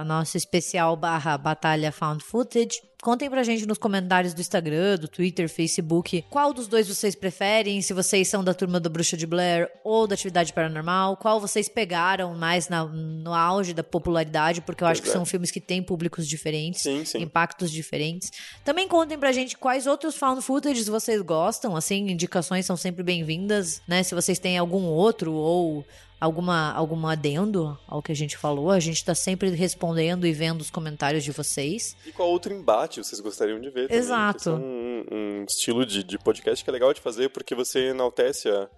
[0.00, 2.80] a nossa especial barra Batalha Found Footage.
[3.02, 7.82] Contem pra gente nos comentários do Instagram, do Twitter, Facebook, qual dos dois vocês preferem,
[7.82, 11.68] se vocês são da turma do Bruxa de Blair ou da Atividade Paranormal, qual vocês
[11.68, 15.82] pegaram mais na, no auge da popularidade, porque eu acho que são filmes que têm
[15.82, 17.20] públicos diferentes, sim, sim.
[17.20, 18.32] impactos diferentes.
[18.64, 23.82] Também contem pra gente quais outros found footages vocês gostam, assim, indicações são sempre bem-vindas,
[23.86, 24.02] né?
[24.02, 25.84] Se vocês têm algum outro ou
[26.20, 28.70] alguma algum adendo ao que a gente falou.
[28.70, 31.96] A gente está sempre respondendo e vendo os comentários de vocês.
[32.06, 33.88] E qual outro embate vocês gostariam de ver?
[33.88, 34.50] Também, Exato.
[34.50, 38.48] É um, um, estilo de, de podcast que é legal de fazer porque você enaltece
[38.48, 38.68] a,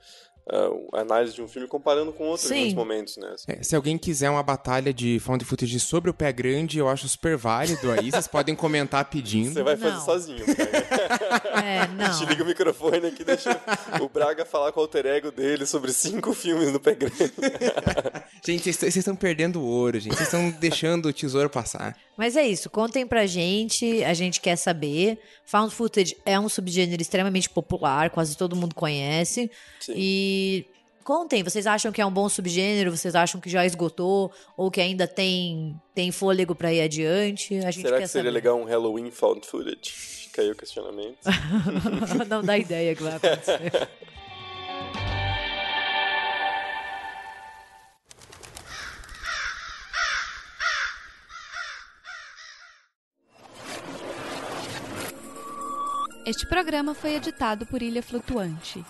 [0.92, 3.34] a análise de um filme comparando com outros em momentos, né?
[3.46, 7.08] É, se alguém quiser uma batalha de found footage sobre o pé grande, eu acho
[7.08, 8.10] super válido aí.
[8.10, 9.52] Vocês podem comentar pedindo.
[9.52, 10.04] Você vai fazer não.
[10.04, 10.44] sozinho.
[11.62, 12.18] é, não.
[12.18, 13.60] Te liga o microfone aqui, deixa
[14.00, 17.14] o Braga falar com o alter ego dele sobre cinco filmes no pé grande.
[18.44, 20.14] gente, vocês estão perdendo ouro, gente.
[20.14, 21.96] Vocês estão deixando o tesouro passar.
[22.16, 25.18] Mas é isso, contem pra gente, a gente quer saber.
[25.44, 29.50] Found footage é um subgênero extremamente popular, quase todo mundo conhece.
[29.78, 29.92] Sim.
[29.96, 30.37] E
[31.04, 32.94] contem, vocês acham que é um bom subgênero?
[32.94, 37.54] Vocês acham que já esgotou ou que ainda tem tem fôlego para ir adiante?
[37.64, 38.30] A gente Será que seria saber.
[38.30, 39.92] legal um Halloween found footage?
[39.92, 41.18] Fica aí o questionamento.
[42.28, 43.88] Não dá ideia que vai acontecer.
[56.26, 58.84] Este programa foi editado por Ilha Flutuante.